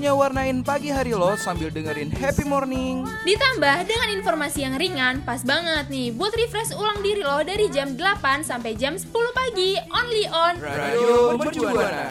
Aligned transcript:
waktunya 0.00 0.16
warnain 0.16 0.64
pagi 0.64 0.88
hari 0.88 1.12
lo 1.12 1.36
sambil 1.36 1.68
dengerin 1.68 2.08
happy 2.08 2.40
morning. 2.48 3.04
Ditambah 3.20 3.84
dengan 3.84 4.08
informasi 4.16 4.64
yang 4.64 4.80
ringan, 4.80 5.20
pas 5.28 5.44
banget 5.44 5.92
nih 5.92 6.08
buat 6.16 6.32
refresh 6.32 6.72
ulang 6.72 7.04
diri 7.04 7.20
lo 7.20 7.36
dari 7.44 7.68
jam 7.68 7.92
8 8.00 8.40
sampai 8.40 8.80
jam 8.80 8.96
10 8.96 9.12
pagi, 9.12 9.76
only 9.92 10.24
on 10.32 10.56
Radio 10.56 11.36
Mercubuana. 11.36 12.08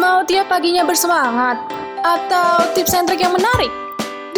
Mau 0.00 0.24
tiap 0.24 0.48
paginya 0.48 0.88
bersemangat? 0.88 1.60
Atau 2.00 2.72
tips 2.72 2.96
and 2.96 3.04
trick 3.04 3.20
yang 3.20 3.36
menarik? 3.36 3.89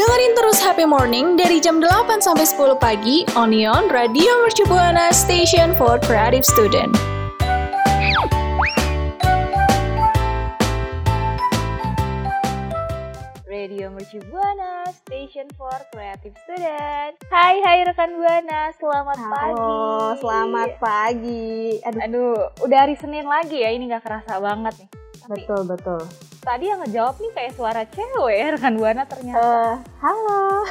Dengerin 0.03 0.35
terus 0.35 0.59
Happy 0.59 0.83
Morning 0.83 1.39
dari 1.39 1.63
jam 1.63 1.79
8 1.79 2.19
sampai 2.19 2.43
10 2.43 2.75
pagi 2.75 3.23
Onion 3.39 3.87
Radio 3.87 4.35
Mercu 4.43 4.67
Buana 4.67 5.15
Station 5.15 5.79
for 5.79 6.03
Creative 6.03 6.43
Student. 6.43 7.12
Radio 13.83 13.99
Mercu 13.99 14.23
Buana, 14.31 14.87
Station 14.95 15.51
for 15.59 15.75
Creative 15.91 16.31
Student. 16.47 17.19
Hai, 17.35 17.59
hai 17.67 17.83
rekan 17.83 18.15
Buana, 18.15 18.71
selamat 18.79 19.19
pagi. 19.19 19.59
Halo, 19.59 20.15
selamat 20.23 20.71
pagi. 20.79 21.83
Aduh, 21.83 22.03
Aduh, 22.07 22.39
udah 22.63 22.79
hari 22.79 22.95
Senin 22.95 23.27
lagi 23.27 23.59
ya, 23.59 23.75
ini 23.75 23.91
gak 23.91 24.07
kerasa 24.07 24.39
banget 24.39 24.87
nih. 24.87 24.89
Tapi 25.27 25.35
betul 25.35 25.61
betul. 25.67 25.99
tadi 26.47 26.71
yang 26.71 26.79
ngejawab 26.87 27.19
nih 27.19 27.33
kayak 27.35 27.53
suara 27.59 27.83
cewek 27.91 28.37
ya 28.39 28.47
rekan 28.55 28.79
Buana 28.79 29.03
ternyata. 29.03 29.43
Eh, 29.43 29.75
halo. 29.99 30.63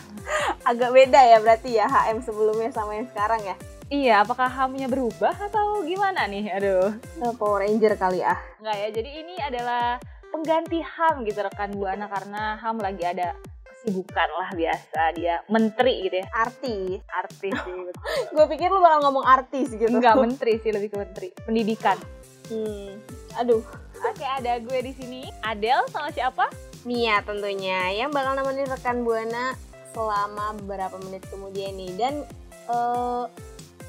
Agak 0.72 0.88
beda 0.96 1.20
ya 1.20 1.44
berarti 1.44 1.76
ya 1.76 1.84
HM 1.84 2.24
sebelumnya 2.24 2.72
sama 2.72 2.96
yang 2.96 3.04
sekarang 3.12 3.44
ya. 3.44 3.56
Iya, 3.92 4.14
apakah 4.24 4.48
hamnya 4.48 4.88
berubah 4.88 5.36
atau 5.36 5.84
gimana 5.84 6.24
nih? 6.24 6.48
Aduh, 6.48 6.96
Eh, 6.96 7.32
Power 7.36 7.60
Ranger 7.60 7.92
kali 8.00 8.24
ah. 8.24 8.40
nggak 8.64 8.76
ya. 8.80 8.88
Jadi 8.88 9.10
ini 9.20 9.36
adalah 9.36 10.00
pengganti 10.34 10.82
ham 10.82 11.22
gitu 11.22 11.38
rekan 11.38 11.70
Buana 11.72 12.10
karena 12.10 12.58
ham 12.58 12.76
lagi 12.76 13.06
ada 13.06 13.38
kesibukan 13.64 14.28
lah 14.34 14.50
biasa 14.50 15.14
dia 15.14 15.38
menteri 15.46 16.02
gitu 16.02 16.18
ya 16.18 16.26
Artis. 16.34 16.98
artis 17.06 17.54
sih 17.54 17.78
Gue 18.34 18.46
pikir 18.48 18.66
lu 18.66 18.80
bakal 18.80 19.04
ngomong 19.04 19.22
artis 19.22 19.70
gitu. 19.70 19.86
enggak 19.88 20.18
menteri 20.18 20.58
sih 20.58 20.68
lebih 20.68 20.90
ke 20.90 20.98
menteri 20.98 21.28
pendidikan 21.38 21.98
Hmm. 22.44 23.00
Aduh, 23.34 23.64
Oke, 24.04 24.20
ada 24.20 24.60
gue 24.60 24.78
di 24.84 24.92
sini. 24.92 25.24
Adel 25.40 25.80
sama 25.88 26.12
siapa? 26.12 26.44
Mia 26.84 27.24
tentunya 27.24 27.88
yang 27.90 28.12
bakal 28.12 28.36
nemenin 28.36 28.68
rekan 28.68 29.00
Buana 29.00 29.56
selama 29.90 30.52
beberapa 30.54 31.00
menit 31.00 31.24
kemudian 31.32 31.72
nih 31.72 31.96
dan 31.96 32.20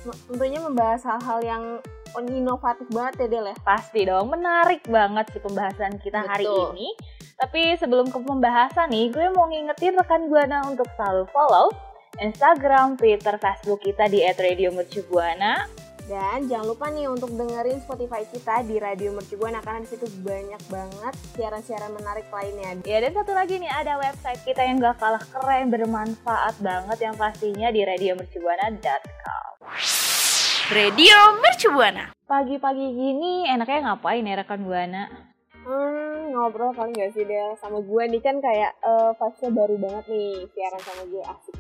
me- 0.06 0.22
tentunya 0.26 0.60
membahas 0.62 1.04
hal-hal 1.04 1.40
yang 1.44 1.64
inovatif 2.24 2.88
banget 2.96 3.26
ya 3.26 3.28
Del 3.28 3.52
ya. 3.52 3.56
Pasti 3.60 4.08
dong, 4.08 4.32
menarik 4.32 4.88
banget 4.88 5.36
sih 5.36 5.42
pembahasan 5.44 6.00
kita 6.00 6.24
hari 6.24 6.48
Betul. 6.48 6.72
ini. 6.76 6.90
Tapi 7.36 7.76
sebelum 7.76 8.08
ke 8.08 8.20
pembahasan 8.24 8.88
nih, 8.88 9.12
gue 9.12 9.28
mau 9.36 9.52
ngingetin 9.52 10.00
rekan 10.00 10.32
Buana 10.32 10.64
untuk 10.64 10.88
selalu 10.96 11.28
follow 11.36 11.68
Instagram, 12.24 12.96
Twitter, 12.96 13.36
Facebook 13.36 13.84
kita 13.84 14.08
di 14.08 14.24
@radiomercubuana. 14.24 15.84
Dan 16.06 16.46
jangan 16.46 16.70
lupa 16.70 16.86
nih 16.94 17.10
untuk 17.10 17.34
dengerin 17.34 17.82
Spotify 17.82 18.22
kita 18.30 18.62
di 18.62 18.78
Radio 18.78 19.10
Mercubuana 19.10 19.58
karena 19.66 19.82
di 19.82 19.90
situ 19.90 20.06
banyak 20.22 20.62
banget 20.70 21.14
siaran-siaran 21.34 21.98
menarik 21.98 22.30
lainnya. 22.30 22.78
Ya, 22.86 23.02
dan 23.02 23.18
satu 23.18 23.34
lagi 23.34 23.58
nih 23.58 23.74
ada 23.74 23.98
website 23.98 24.38
kita 24.46 24.62
yang 24.62 24.78
gak 24.78 25.02
kalah 25.02 25.26
keren, 25.34 25.74
bermanfaat 25.74 26.62
banget 26.62 27.10
yang 27.10 27.18
pastinya 27.18 27.74
di 27.74 27.82
radiomercubuana.com. 27.82 30.05
Radio 30.66 31.14
Mercubuana. 31.46 32.10
Pagi-pagi 32.26 32.88
gini 32.90 33.46
enaknya 33.46 33.86
ngapain 33.86 34.26
ya 34.26 34.34
rekan 34.34 34.66
Buana? 34.66 35.06
Hmm, 35.62 36.34
ngobrol 36.34 36.74
kali 36.74 36.90
gak 36.98 37.14
sih 37.14 37.22
Del 37.22 37.54
sama 37.62 37.86
gue 37.86 38.04
nih 38.10 38.18
kan 38.18 38.42
kayak 38.42 38.74
eh 38.82 39.12
fase 39.14 39.54
baru 39.54 39.78
banget 39.78 40.10
nih 40.10 40.42
siaran 40.58 40.82
sama 40.82 41.04
gue 41.06 41.22
asik. 41.22 41.56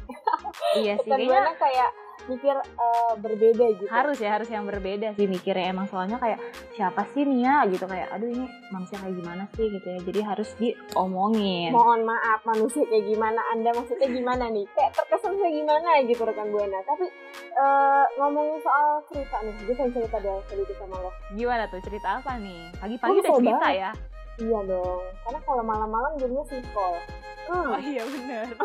iya 0.81 0.93
sih, 1.05 1.05
Rekan 1.05 1.21
kayaknya 1.21 1.37
Buana 1.37 1.53
kayak 1.53 1.89
mikir 2.25 2.55
eh, 2.57 3.13
berbeda 3.19 3.65
gitu. 3.77 3.89
harus 3.91 4.17
ya 4.17 4.39
harus 4.39 4.49
yang 4.49 4.65
berbeda 4.65 5.13
sih 5.13 5.27
mikirnya 5.29 5.71
emang 5.71 5.85
soalnya 5.87 6.17
kayak 6.17 6.39
siapa 6.73 7.05
sih 7.13 7.23
Nia 7.25 7.67
gitu 7.69 7.85
kayak 7.85 8.09
aduh 8.11 8.27
ini 8.27 8.45
manusia 8.69 8.97
kayak 8.97 9.15
gimana 9.15 9.43
sih 9.53 9.65
gitu 9.69 9.87
ya 9.87 9.99
jadi 10.03 10.19
harus 10.25 10.49
diomongin 10.57 11.69
Mohon 11.71 12.01
maaf 12.07 12.41
manusia 12.45 12.83
kayak 12.87 13.05
gimana 13.05 13.41
Anda 13.51 13.69
maksudnya 13.73 14.07
gimana 14.07 14.45
nih? 14.49 14.65
Kayak 14.73 14.91
terkesan 14.95 15.35
kayak 15.35 15.53
gimana 15.53 15.89
gitu 16.05 16.21
rekan 16.23 16.47
Buana. 16.49 16.79
Tapi 16.83 17.05
eh, 17.35 18.05
ngomongin 18.17 18.57
soal 18.61 18.87
cerita 19.11 19.37
nih, 19.41 19.53
gue 19.65 19.75
pengen 19.75 19.91
cerita 19.93 20.17
Del 20.19 20.39
sedikit 20.47 20.75
sama 20.79 20.97
lo. 20.99 21.11
gimana 21.35 21.63
tuh 21.67 21.81
cerita 21.83 22.19
apa 22.21 22.37
nih 22.37 22.71
pagi-pagi 22.79 23.19
udah 23.19 23.33
cerita 23.35 23.59
banget. 23.59 23.81
ya 23.81 23.91
Iya 24.35 24.59
dong, 24.67 24.99
karena 25.23 25.39
kalau 25.47 25.63
malam-malam 25.63 26.11
jadinya 26.19 26.43
sipol. 26.51 26.99
Hmm. 27.45 27.77
oh 27.77 27.79
iya 27.79 28.03
bener. 28.03 28.45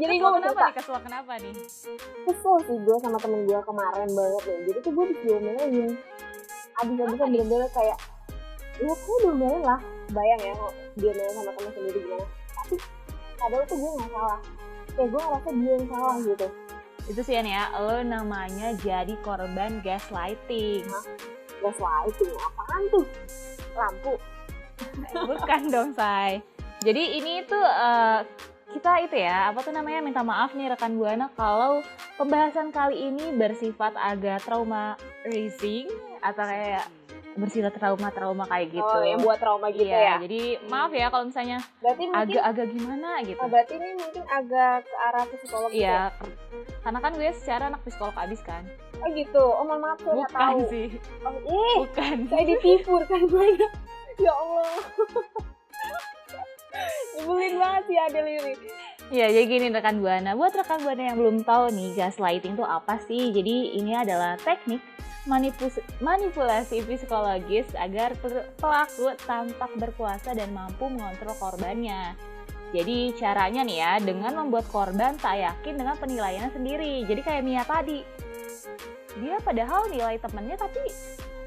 Jadi 0.00 0.14
gue 0.18 0.30
kenapa 0.34 0.60
nih? 0.60 0.74
Kesel 0.76 0.98
kenapa 0.98 1.32
nih? 1.38 1.54
Kesel 2.26 2.54
sih 2.66 2.76
gue 2.82 2.96
sama 2.98 3.18
temen 3.22 3.46
gue 3.46 3.60
kemarin 3.62 4.08
banget 4.10 4.42
ya 4.46 4.56
jadi 4.66 4.78
tuh 4.82 4.92
gue 4.94 5.04
diomelin 5.22 5.92
abis-abisan 6.80 7.28
bener-bener 7.30 7.70
kayak 7.70 7.98
ya 8.82 8.92
gue 8.92 9.16
diomelin 9.22 9.62
lah. 9.62 9.80
Bayang 10.10 10.40
ya 10.42 10.52
kalau 10.58 10.72
diomelin 10.98 11.32
sama 11.38 11.50
temen 11.54 11.70
sendiri 11.74 11.98
gimana. 12.02 12.26
Tapi 12.50 12.74
padahal 13.38 13.64
tuh 13.70 13.76
gue 13.78 13.90
gak 13.94 14.10
salah. 14.10 14.40
Kayak 14.90 15.08
gue 15.10 15.20
ngerasa 15.22 15.48
dia 15.54 15.70
yang 15.70 15.86
salah 15.86 16.14
gitu. 16.18 16.46
Itu 17.10 17.20
sih 17.26 17.34
ya 17.38 17.64
lo 17.78 17.98
namanya 18.02 18.68
jadi 18.78 19.14
korban 19.22 19.82
gaslighting 19.86 20.86
gaslighting 21.60 22.32
apaan 22.34 22.82
tuh? 22.90 23.06
Lampu. 23.76 24.14
Bukan 25.12 25.62
dong 25.68 25.92
say 25.92 26.40
jadi 26.80 27.02
ini 27.20 27.44
tuh 27.44 27.60
eh, 27.60 28.20
kita 28.70 28.92
itu 29.04 29.16
ya 29.20 29.52
apa 29.52 29.60
tuh 29.60 29.74
namanya 29.74 30.00
minta 30.00 30.22
maaf 30.24 30.56
nih 30.56 30.72
rekan 30.72 30.96
buana 30.96 31.28
kalau 31.36 31.84
pembahasan 32.16 32.72
kali 32.72 33.12
ini 33.12 33.36
bersifat 33.36 33.92
agak 33.98 34.40
trauma 34.46 34.96
raising 35.28 35.90
atau 36.24 36.44
kayak 36.46 36.86
bersifat 37.38 37.72
trauma-trauma 37.72 38.44
kayak 38.46 38.68
gitu. 38.74 38.82
oh 38.82 39.00
yang 39.00 39.22
buat 39.22 39.38
trauma 39.38 39.70
gitu 39.70 39.86
iya, 39.86 40.02
ya 40.02 40.14
jadi 40.18 40.42
maaf 40.66 40.90
ya 40.90 41.06
kalau 41.08 41.24
misalnya 41.26 41.58
berarti 41.78 42.02
mungkin 42.04 42.22
agak-agak 42.26 42.66
gimana 42.74 43.10
gitu. 43.22 43.38
oh, 43.38 43.48
berarti 43.48 43.72
ini 43.78 43.88
mungkin 43.94 44.24
agak 44.26 44.74
ke 44.82 44.94
arah 44.98 45.24
psikolog 45.30 45.70
gitu 45.70 45.78
ya? 45.78 45.86
Iya, 45.86 46.02
ker- 46.18 46.38
karena 46.80 46.98
kan 46.98 47.12
gue 47.14 47.30
secara 47.38 47.62
anak 47.70 47.80
psikolog 47.86 48.16
abis 48.16 48.40
kan. 48.42 48.62
oh 48.98 49.08
gitu 49.10 49.42
oh 49.42 49.62
mohon 49.62 49.80
maaf 49.80 49.98
saya 49.98 50.12
nggak 50.12 50.26
Bukan 50.26 50.42
tahu 50.42 50.58
sih, 50.68 50.86
oh, 51.22 51.34
ih 51.46 51.76
bukan. 51.86 52.16
saya 52.26 52.44
ditipu 52.44 52.94
kan 53.06 53.20
gue 53.22 53.46
ya 54.24 54.32
Allah 54.32 54.74
nyebelin 57.14 57.54
banget 57.56 57.82
sih 57.86 57.96
Adel 57.98 58.26
ini 58.26 58.54
Iya, 59.10 59.26
jadi 59.26 59.44
gini 59.44 59.66
rekan 59.74 59.98
Buana. 59.98 60.38
Buat 60.38 60.54
rekan 60.54 60.86
Buana 60.86 61.02
yang 61.02 61.18
belum 61.18 61.42
tahu 61.42 61.74
nih, 61.74 61.98
gaslighting 61.98 62.54
itu 62.54 62.62
apa 62.62 62.94
sih? 63.02 63.34
Jadi 63.34 63.74
ini 63.74 63.90
adalah 63.90 64.38
teknik 64.38 64.78
manipus- 65.24 65.84
manipulasi 65.98 66.80
psikologis 66.80 67.68
agar 67.74 68.16
pelaku 68.56 69.12
tampak 69.20 69.70
berkuasa 69.76 70.32
dan 70.32 70.50
mampu 70.50 70.86
mengontrol 70.86 71.36
korbannya. 71.36 72.16
Jadi 72.70 73.12
caranya 73.18 73.60
nih 73.60 73.78
ya, 73.78 73.92
dengan 73.98 74.32
membuat 74.36 74.64
korban 74.66 75.18
tak 75.18 75.36
yakin 75.36 75.74
dengan 75.74 75.98
penilaiannya 75.98 76.54
sendiri. 76.54 77.02
Jadi 77.02 77.20
kayak 77.20 77.42
Mia 77.42 77.66
tadi, 77.66 78.06
dia 79.18 79.36
padahal 79.38 79.90
nilai 79.90 80.16
temennya 80.16 80.54
tapi 80.54 80.78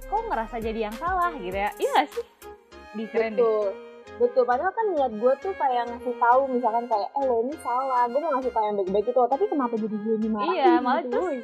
kok 0.04 0.24
ngerasa 0.28 0.60
jadi 0.60 0.92
yang 0.92 0.96
salah 0.96 1.32
gitu 1.34 1.56
ya? 1.56 1.72
Iya 1.74 1.92
gak 1.96 2.08
sih? 2.12 2.26
Di 2.94 3.04
keren 3.08 3.34
deh. 3.34 3.40
betul 3.40 3.68
betul 4.14 4.46
padahal 4.46 4.70
kan 4.70 4.86
niat 4.94 5.10
gue 5.10 5.34
tuh 5.42 5.50
kayak 5.58 5.90
ngasih 5.90 6.14
tahu 6.14 6.42
misalkan 6.46 6.86
kayak 6.86 7.10
eh 7.10 7.24
lo 7.26 7.42
ini 7.42 7.56
salah 7.58 8.06
gue 8.06 8.20
mau 8.22 8.38
ngasih 8.38 8.54
tahu 8.54 8.64
yang 8.64 8.78
baik-baik 8.78 9.08
itu 9.10 9.22
tapi 9.26 9.44
kenapa 9.50 9.74
jadi 9.74 9.96
gue 9.98 10.16
ini 10.22 10.28
Iya, 10.30 10.74
malah 10.78 11.02
gitu, 11.02 11.10
terus 11.10 11.26
woy. 11.26 11.38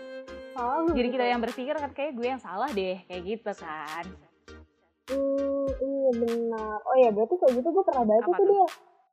Salah 0.59 0.75
lu 0.77 0.91
Jadi 0.91 0.99
gitu. 1.01 1.15
kita 1.15 1.25
yang 1.25 1.39
berpikir 1.39 1.73
kan 1.73 1.91
kayak 1.91 2.11
gue 2.13 2.27
yang 2.27 2.41
salah 2.41 2.69
deh, 2.69 2.97
kayak 3.05 3.23
gitu 3.23 3.51
kan. 3.55 4.05
Hmm, 5.07 5.67
Iya 5.71 6.11
benar. 6.19 6.77
Oh 6.83 6.95
ya 6.97 7.09
berarti 7.09 7.35
kayak 7.35 7.53
gitu 7.55 7.67
gue 7.71 7.83
pernah 7.83 8.03
baca 8.03 8.21
tuh 8.25 8.33
tuh? 8.35 8.45
dia. 8.45 8.65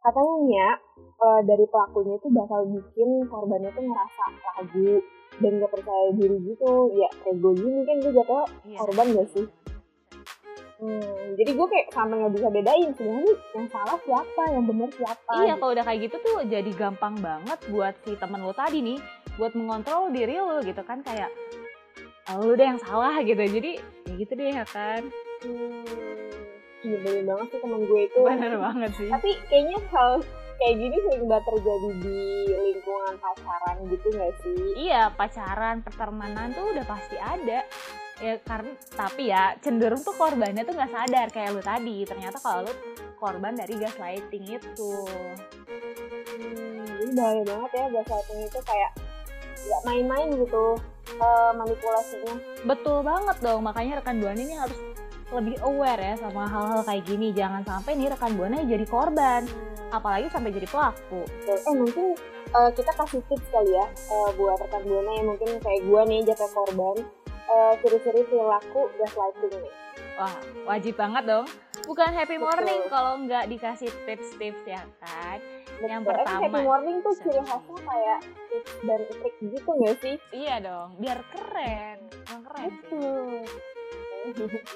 Katanya 0.02 0.36
ya 0.46 0.70
eh, 0.98 1.40
dari 1.42 1.64
pelakunya 1.66 2.14
itu 2.14 2.28
bakal 2.30 2.60
bikin 2.66 3.08
korbannya 3.26 3.70
tuh 3.70 3.82
ngerasa 3.82 4.24
ragu 4.44 4.92
dan 5.36 5.50
gak 5.56 5.70
percaya 5.70 6.08
diri 6.12 6.36
gitu. 6.42 6.72
Ya 6.94 7.08
kayak 7.16 7.36
gue 7.36 7.52
gini 7.54 7.80
kan 7.82 7.96
gue 8.00 8.12
jatuh 8.12 8.44
Iya. 8.64 8.78
korban 8.80 9.06
gak 9.14 9.28
sih? 9.30 9.46
Hmm, 10.76 11.00
jadi 11.40 11.56
gue 11.56 11.66
kayak 11.66 11.88
sampai 11.88 12.20
nggak 12.20 12.34
bisa 12.36 12.48
bedain 12.52 12.90
sebenarnya 12.92 13.32
yang 13.56 13.66
salah 13.66 13.96
siapa, 13.96 14.42
yang 14.52 14.64
benar 14.68 14.92
siapa. 14.92 15.32
Iya, 15.34 15.44
gitu. 15.48 15.56
kalau 15.56 15.72
udah 15.72 15.84
kayak 15.88 16.00
gitu 16.04 16.16
tuh 16.20 16.36
jadi 16.44 16.70
gampang 16.76 17.14
banget 17.16 17.58
buat 17.72 17.96
si 18.04 18.12
temen 18.12 18.44
lo 18.44 18.52
tadi 18.52 18.84
nih, 18.84 19.00
buat 19.36 19.52
mengontrol 19.52 20.08
diri 20.12 20.40
lo 20.40 20.60
gitu 20.64 20.80
kan 20.84 21.04
kayak 21.04 21.28
"Ah, 22.26 22.40
lu 22.42 22.58
deh 22.58 22.66
yang 22.66 22.80
salah 22.82 23.22
gitu. 23.22 23.38
Jadi 23.38 23.78
ya 23.78 24.12
gitu 24.18 24.32
deh 24.34 24.50
ya 24.50 24.64
kan. 24.66 25.02
Hmm, 25.46 25.86
iya 26.82 26.96
bener 27.04 27.22
banget 27.22 27.46
sih 27.54 27.58
temen 27.62 27.80
gue 27.86 28.00
itu. 28.10 28.20
Bener 28.24 28.54
banget 28.58 28.90
sih. 28.98 29.08
Tapi 29.08 29.30
kayaknya 29.46 29.78
hal 29.94 30.10
kayak 30.56 30.74
gini 30.80 30.96
sering 31.06 31.24
banget 31.28 31.44
terjadi 31.52 31.90
di 32.00 32.20
lingkungan 32.50 33.14
pacaran 33.20 33.76
gitu 33.92 34.06
gak 34.16 34.32
sih? 34.40 34.58
Iya, 34.88 35.02
pacaran, 35.12 35.76
pertemanan 35.84 36.48
tuh 36.56 36.72
udah 36.72 36.84
pasti 36.88 37.16
ada. 37.20 37.60
Ya 38.16 38.40
karena 38.40 38.72
tapi 38.96 39.28
ya 39.28 39.52
cenderung 39.60 40.00
tuh 40.00 40.16
korbannya 40.16 40.64
tuh 40.64 40.72
nggak 40.72 40.88
sadar 40.88 41.28
kayak 41.28 41.52
lu 41.52 41.60
tadi. 41.60 42.08
Ternyata 42.08 42.40
kalau 42.40 42.64
lu 42.64 42.72
korban 43.20 43.52
dari 43.52 43.76
gaslighting 43.76 44.56
itu. 44.56 44.92
Hmm, 46.32 46.80
jadi 46.96 47.12
bahaya 47.12 47.42
banget 47.44 47.70
ya 47.76 47.84
gaslighting 47.92 48.40
itu 48.48 48.60
kayak 48.64 48.90
nggak 49.66 49.82
main-main 49.82 50.28
gitu 50.32 50.78
eh, 51.18 51.52
manipulasinya. 51.58 52.34
Betul 52.62 53.02
banget 53.02 53.36
dong, 53.42 53.60
makanya 53.66 54.00
rekan 54.02 54.22
buana 54.22 54.38
ini 54.38 54.54
harus 54.54 54.78
lebih 55.34 55.58
aware 55.66 55.98
ya 55.98 56.14
sama 56.22 56.46
hal-hal 56.46 56.86
kayak 56.86 57.02
gini. 57.02 57.34
Jangan 57.34 57.66
sampai 57.66 57.98
nih 57.98 58.14
rekan 58.14 58.38
buana 58.38 58.62
jadi 58.62 58.86
korban, 58.86 59.42
apalagi 59.90 60.30
sampai 60.30 60.54
jadi 60.54 60.70
pelaku. 60.70 61.26
Eh 61.50 61.74
mungkin 61.74 62.14
eh, 62.54 62.70
kita 62.74 62.90
kasih 62.94 63.20
tips 63.26 63.46
kali 63.50 63.74
ya 63.74 63.86
eh, 63.90 64.30
buat 64.38 64.62
rekan 64.62 64.82
buana 64.86 65.10
yang 65.18 65.26
mungkin 65.34 65.50
kayak 65.58 65.82
gue 65.82 66.00
nih 66.06 66.20
jatuh 66.30 66.50
korban 66.54 66.98
ciri-ciri 67.78 68.26
perilaku 68.26 68.90
gaslighting 68.98 69.54
nih. 69.62 69.74
Wah, 70.18 70.36
wajib 70.66 70.98
banget 70.98 71.24
dong. 71.30 71.46
Bukan 71.86 72.10
happy 72.10 72.42
morning 72.42 72.82
kalau 72.90 73.22
nggak 73.22 73.46
dikasih 73.46 73.86
tips-tips 74.02 74.66
ya 74.66 74.82
kan. 74.98 75.38
Yang 75.78 76.02
Betul. 76.02 76.14
Emang 76.16 76.24
pertama. 76.24 76.40
happy 76.42 76.60
morning 76.62 76.96
tuh 77.00 77.14
ciri 77.18 77.40
khasnya 77.42 77.80
kayak 77.82 78.18
dan 78.82 79.00
trik 79.06 79.34
gitu 79.38 79.70
gak 79.76 79.96
sih? 80.00 80.16
Iya 80.30 80.54
dong, 80.60 80.88
biar 80.96 81.18
keren. 81.28 81.98
Emang 82.26 82.42
keren. 82.44 82.70
Betul. 82.72 83.40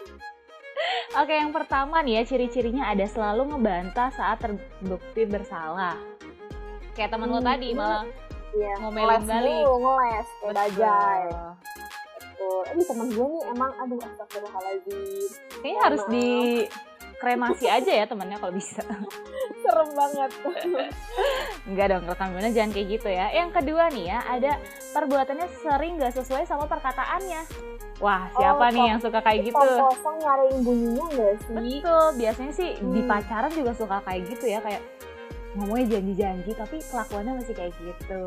Oke, 1.12 1.34
yang 1.34 1.50
pertama 1.50 2.00
nih 2.00 2.14
ya, 2.16 2.22
ciri-cirinya 2.24 2.86
ada 2.86 3.04
selalu 3.04 3.50
ngebantah 3.50 4.08
saat 4.10 4.38
terbukti 4.38 5.26
bersalah. 5.26 5.98
Kayak 6.92 7.10
temen 7.12 7.28
lo 7.28 7.38
Hmm, 7.38 7.48
tadi 7.48 7.66
ini 7.68 7.76
malah 7.76 8.04
Iya, 8.50 8.72
Ngomelin 8.78 8.98
ngeles 8.98 9.24
balik. 9.24 9.62
mulu, 9.62 9.74
ngeles 9.80 10.28
kayak 10.34 10.54
bajai. 10.56 11.22
Betul. 12.18 12.62
Eh, 12.66 12.84
temen 12.84 13.06
gue 13.08 13.26
nih 13.28 13.42
emang 13.48 13.72
aduh 13.76 13.98
astagfirullahaladzim. 14.00 15.30
Kayaknya 15.60 15.80
harus 15.86 16.02
di 16.08 16.28
kremasi 17.20 17.68
aja 17.68 17.92
ya 17.92 18.04
temennya 18.04 18.36
kalau 18.36 18.50
bisa. 18.50 18.80
Serem 19.62 19.90
banget. 19.92 20.30
Enggak 21.68 21.86
dong, 21.88 22.04
rekan 22.08 22.32
buana 22.32 22.48
jangan 22.48 22.72
kayak 22.72 22.88
gitu 22.90 23.08
ya. 23.08 23.26
Yang 23.30 23.50
kedua 23.60 23.84
nih 23.88 24.04
ya, 24.08 24.18
ada 24.24 24.52
perbuatannya 24.90 25.46
sering 25.60 26.00
gak 26.00 26.16
sesuai 26.16 26.44
sama 26.44 26.64
perkataannya. 26.64 27.44
Wah, 28.00 28.32
siapa 28.32 28.64
Oh, 28.64 28.72
nih 28.72 28.84
yang 28.88 28.98
suka 28.98 29.20
kayak 29.20 29.44
gitu? 29.44 29.60
Kosong 29.60 30.16
nyariin 30.18 30.58
bunyinya 30.64 31.06
gak 31.12 31.34
sih? 31.38 31.54
Betul, 31.76 32.06
biasanya 32.16 32.52
sih 32.56 32.70
di 32.80 33.00
Hmm. 33.00 33.10
pacaran 33.12 33.52
juga 33.52 33.72
suka 33.76 34.00
kayak 34.00 34.22
gitu 34.26 34.44
ya, 34.48 34.58
kayak 34.58 34.80
ngomongnya 35.52 35.98
janji-janji 35.98 36.50
tapi 36.54 36.76
kelakuannya 36.80 37.32
masih 37.36 37.52
kayak 37.52 37.74
gitu. 37.76 38.22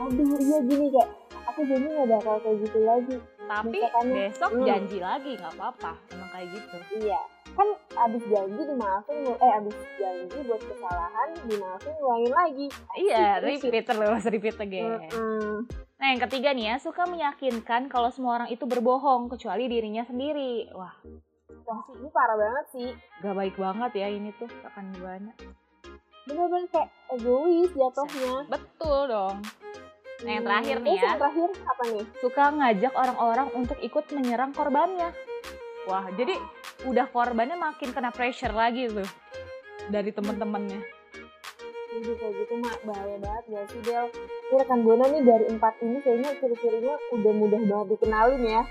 Aduh 0.00 0.38
iya 0.40 0.58
gini 0.62 0.86
kayak 0.88 1.10
aku 1.44 1.60
janji 1.66 1.86
gak 1.90 2.08
bakal 2.08 2.34
kayak 2.40 2.56
gitu 2.64 2.78
lagi. 2.80 3.16
Tapi 3.44 3.74
Misalkan- 3.74 4.12
besok 4.14 4.50
Hmm. 4.54 4.64
janji 4.64 4.98
lagi 4.98 5.30
nggak 5.34 5.52
apa-apa, 5.52 5.92
emang 6.08 6.30
kayak 6.30 6.48
gitu. 6.54 6.76
Iya. 7.02 7.20
Kan 7.50 7.68
abis 8.00 8.22
janji 8.24 8.62
dimaafin, 8.62 9.16
eh 9.28 9.52
abis 9.54 9.76
janji 9.94 10.38
buat 10.42 10.62
kesalahan 10.62 11.28
dimaafin 11.44 11.92
ngulangin 11.94 12.32
lagi. 12.32 12.66
Iya, 12.96 13.38
Terus- 13.38 13.62
repeat 13.62 13.84
terus, 13.86 14.22
repeat 14.24 14.56
again. 14.58 14.90
Mm-mm. 15.10 15.66
Nah, 15.96 16.06
yang 16.08 16.22
ketiga 16.22 16.50
nih 16.50 16.66
ya, 16.66 16.76
suka 16.76 17.04
meyakinkan 17.04 17.86
kalau 17.86 18.08
semua 18.08 18.38
orang 18.38 18.48
itu 18.48 18.64
berbohong 18.64 19.28
kecuali 19.28 19.66
dirinya 19.66 20.00
sendiri. 20.02 20.72
Wah, 20.72 20.96
Wah 21.62 21.82
ini 21.92 22.08
parah 22.08 22.34
banget 22.34 22.66
sih. 22.70 22.88
gak 23.20 23.36
baik 23.36 23.54
banget 23.54 23.92
ya 23.94 24.06
ini 24.08 24.32
tuh 24.34 24.48
rekan 24.48 24.90
buana. 24.96 25.32
Bener-bener 26.22 26.68
kayak 26.68 26.88
egois 27.10 27.70
jatuhnya. 27.70 28.48
Betul 28.48 29.00
dong. 29.06 29.36
Nah, 30.20 30.30
yang 30.30 30.44
terakhir 30.44 30.76
Hmm, 30.76 30.84
nih 30.84 30.94
ya. 30.94 31.02
yang 31.02 31.18
terakhir 31.18 31.48
apa 31.64 31.82
nih? 31.86 32.04
Suka 32.16 32.44
ngajak 32.50 32.92
orang-orang 32.92 33.48
untuk 33.54 33.78
ikut 33.78 34.04
menyerang 34.10 34.52
korbannya. 34.52 35.10
Wah, 35.84 36.06
jadi 36.10 36.36
udah 36.88 37.06
korbannya 37.12 37.56
makin 37.60 37.92
kena 37.92 38.08
pressure 38.14 38.54
lagi 38.54 38.88
tuh 38.88 39.08
dari 39.92 40.14
temen-temennya. 40.14 40.80
Jadi 41.90 42.12
kayak 42.22 42.34
gitu 42.38 42.54
mak 42.62 42.78
bahaya 42.86 43.16
banget 43.18 43.44
gak 43.50 43.64
sih 43.74 43.80
Del? 43.82 44.06
Ini 44.14 44.54
rekan 44.62 44.80
Buana 44.86 45.04
nih 45.10 45.22
dari 45.26 45.44
empat 45.50 45.74
ini 45.82 45.98
kayaknya 46.00 46.30
ciri-cirinya 46.38 46.94
udah 47.18 47.32
mudah 47.34 47.60
banget 47.66 47.86
dikenalin 47.98 48.42
ya. 48.46 48.62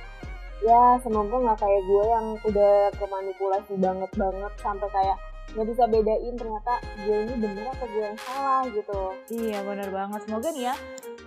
Ya 0.60 0.82
semoga 1.04 1.36
nggak 1.40 1.60
kayak 1.60 1.82
gue 1.88 2.04
yang 2.04 2.26
udah 2.44 2.74
kemanipulasi 3.00 3.74
banget 3.80 4.12
banget 4.16 4.54
sampai 4.60 4.88
kayak 4.92 5.18
nggak 5.56 5.68
bisa 5.72 5.84
bedain 5.88 6.36
ternyata 6.36 6.74
gue 7.04 7.18
ini 7.26 7.34
bener 7.40 7.66
atau 7.74 7.88
gue 7.92 8.04
yang 8.04 8.20
salah 8.20 8.64
gitu. 8.68 9.02
Iya, 9.36 9.60
bener 9.68 9.88
banget. 9.92 10.20
Semoga 10.28 10.48
nih 10.52 10.64
ya, 10.72 10.76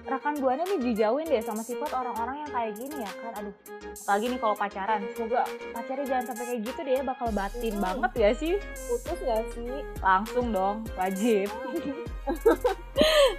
rekan 0.02 0.34
buana 0.36 0.62
nih 0.62 0.80
dijauhin 0.82 1.24
deh 1.24 1.38
sama 1.38 1.62
sifat 1.62 1.90
orang-orang 1.90 2.42
yang 2.42 2.50
kayak 2.50 2.72
gini 2.74 2.96
ya 3.00 3.12
kan. 3.14 3.32
Aduh, 3.38 3.54
apalagi 3.94 4.26
nih 4.28 4.38
kalau 4.38 4.56
pacaran. 4.56 5.00
Semoga 5.12 5.40
pacarnya 5.70 6.04
jangan 6.04 6.24
sampai 6.26 6.44
kayak 6.44 6.60
gitu 6.66 6.80
deh, 6.82 7.00
bakal 7.02 7.28
batin 7.30 7.74
Hmm. 7.74 7.82
banget 7.82 8.12
ya 8.14 8.30
sih. 8.32 8.54
Putus 8.86 9.18
gak 9.20 9.44
sih? 9.52 9.70
Langsung 9.98 10.46
dong, 10.50 10.76
wajib. 10.94 11.48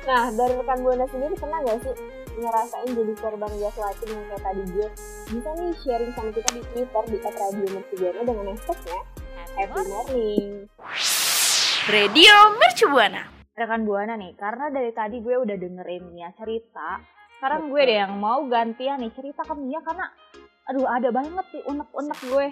Nah 0.03 0.27
dari 0.29 0.59
rekan 0.59 0.83
Buana 0.83 1.07
sendiri 1.07 1.39
pernah 1.39 1.63
gak 1.63 1.79
sih 1.79 1.95
ngerasain 2.35 2.89
jadi 2.91 3.13
korban 3.15 3.51
gaslighting 3.55 4.11
yang 4.11 4.25
kayak 4.27 4.43
tadi 4.43 4.63
gue? 4.67 4.87
Bisa 5.31 5.49
nih 5.55 5.71
sharing 5.79 6.11
sama 6.11 6.29
kita 6.33 6.49
di 6.51 6.61
Twitter 6.67 7.03
di 7.07 7.17
@radio 7.21 7.67
Mercubuana 7.71 8.21
dengan 8.21 8.45
hashtagnya 8.51 8.99
Happy 9.53 9.81
Morning. 9.87 10.49
Radio 11.87 12.35
Mercubuana. 12.59 13.42
Rekan 13.53 13.81
buana 13.83 14.13
nih 14.15 14.33
karena 14.33 14.67
dari 14.67 14.89
tadi 14.91 15.19
gue 15.19 15.35
udah 15.35 15.53
dengerin 15.53 16.09
Mia 16.09 16.33
cerita 16.33 16.97
sekarang 17.37 17.69
gue 17.69 17.81
deh 17.81 17.97
yang 17.99 18.15
mau 18.15 18.41
gantian 18.45 18.97
nih 18.97 19.11
cerita 19.11 19.41
ke 19.41 19.53
Mia 19.53 19.77
karena 19.79 20.09
aduh 20.65 20.87
ada 20.87 21.09
banget 21.09 21.45
sih 21.49 21.61
unek-unek 21.63 22.19
gue 22.23 22.47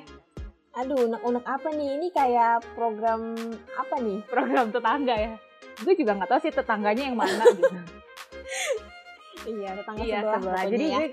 Aduh, 0.72 1.04
unek-unek 1.04 1.44
apa 1.44 1.68
nih? 1.68 2.00
Ini 2.00 2.08
kayak 2.10 2.64
program 2.80 3.36
apa 3.76 3.96
nih? 4.00 4.24
program 4.32 4.72
tetangga 4.72 5.16
ya 5.18 5.34
gue 5.78 5.94
juga 5.94 6.12
nggak 6.14 6.30
tahu 6.30 6.40
sih 6.40 6.54
tetangganya 6.54 7.04
yang 7.04 7.18
mana 7.18 7.44
gitu 7.50 7.76
Iya, 9.44 9.70
tetangga 9.74 10.02
iya 10.02 10.20
sebelah. 10.22 10.38
sebelah 10.38 10.64
jadi 10.70 10.86
ya. 10.86 10.98
gue 10.98 11.08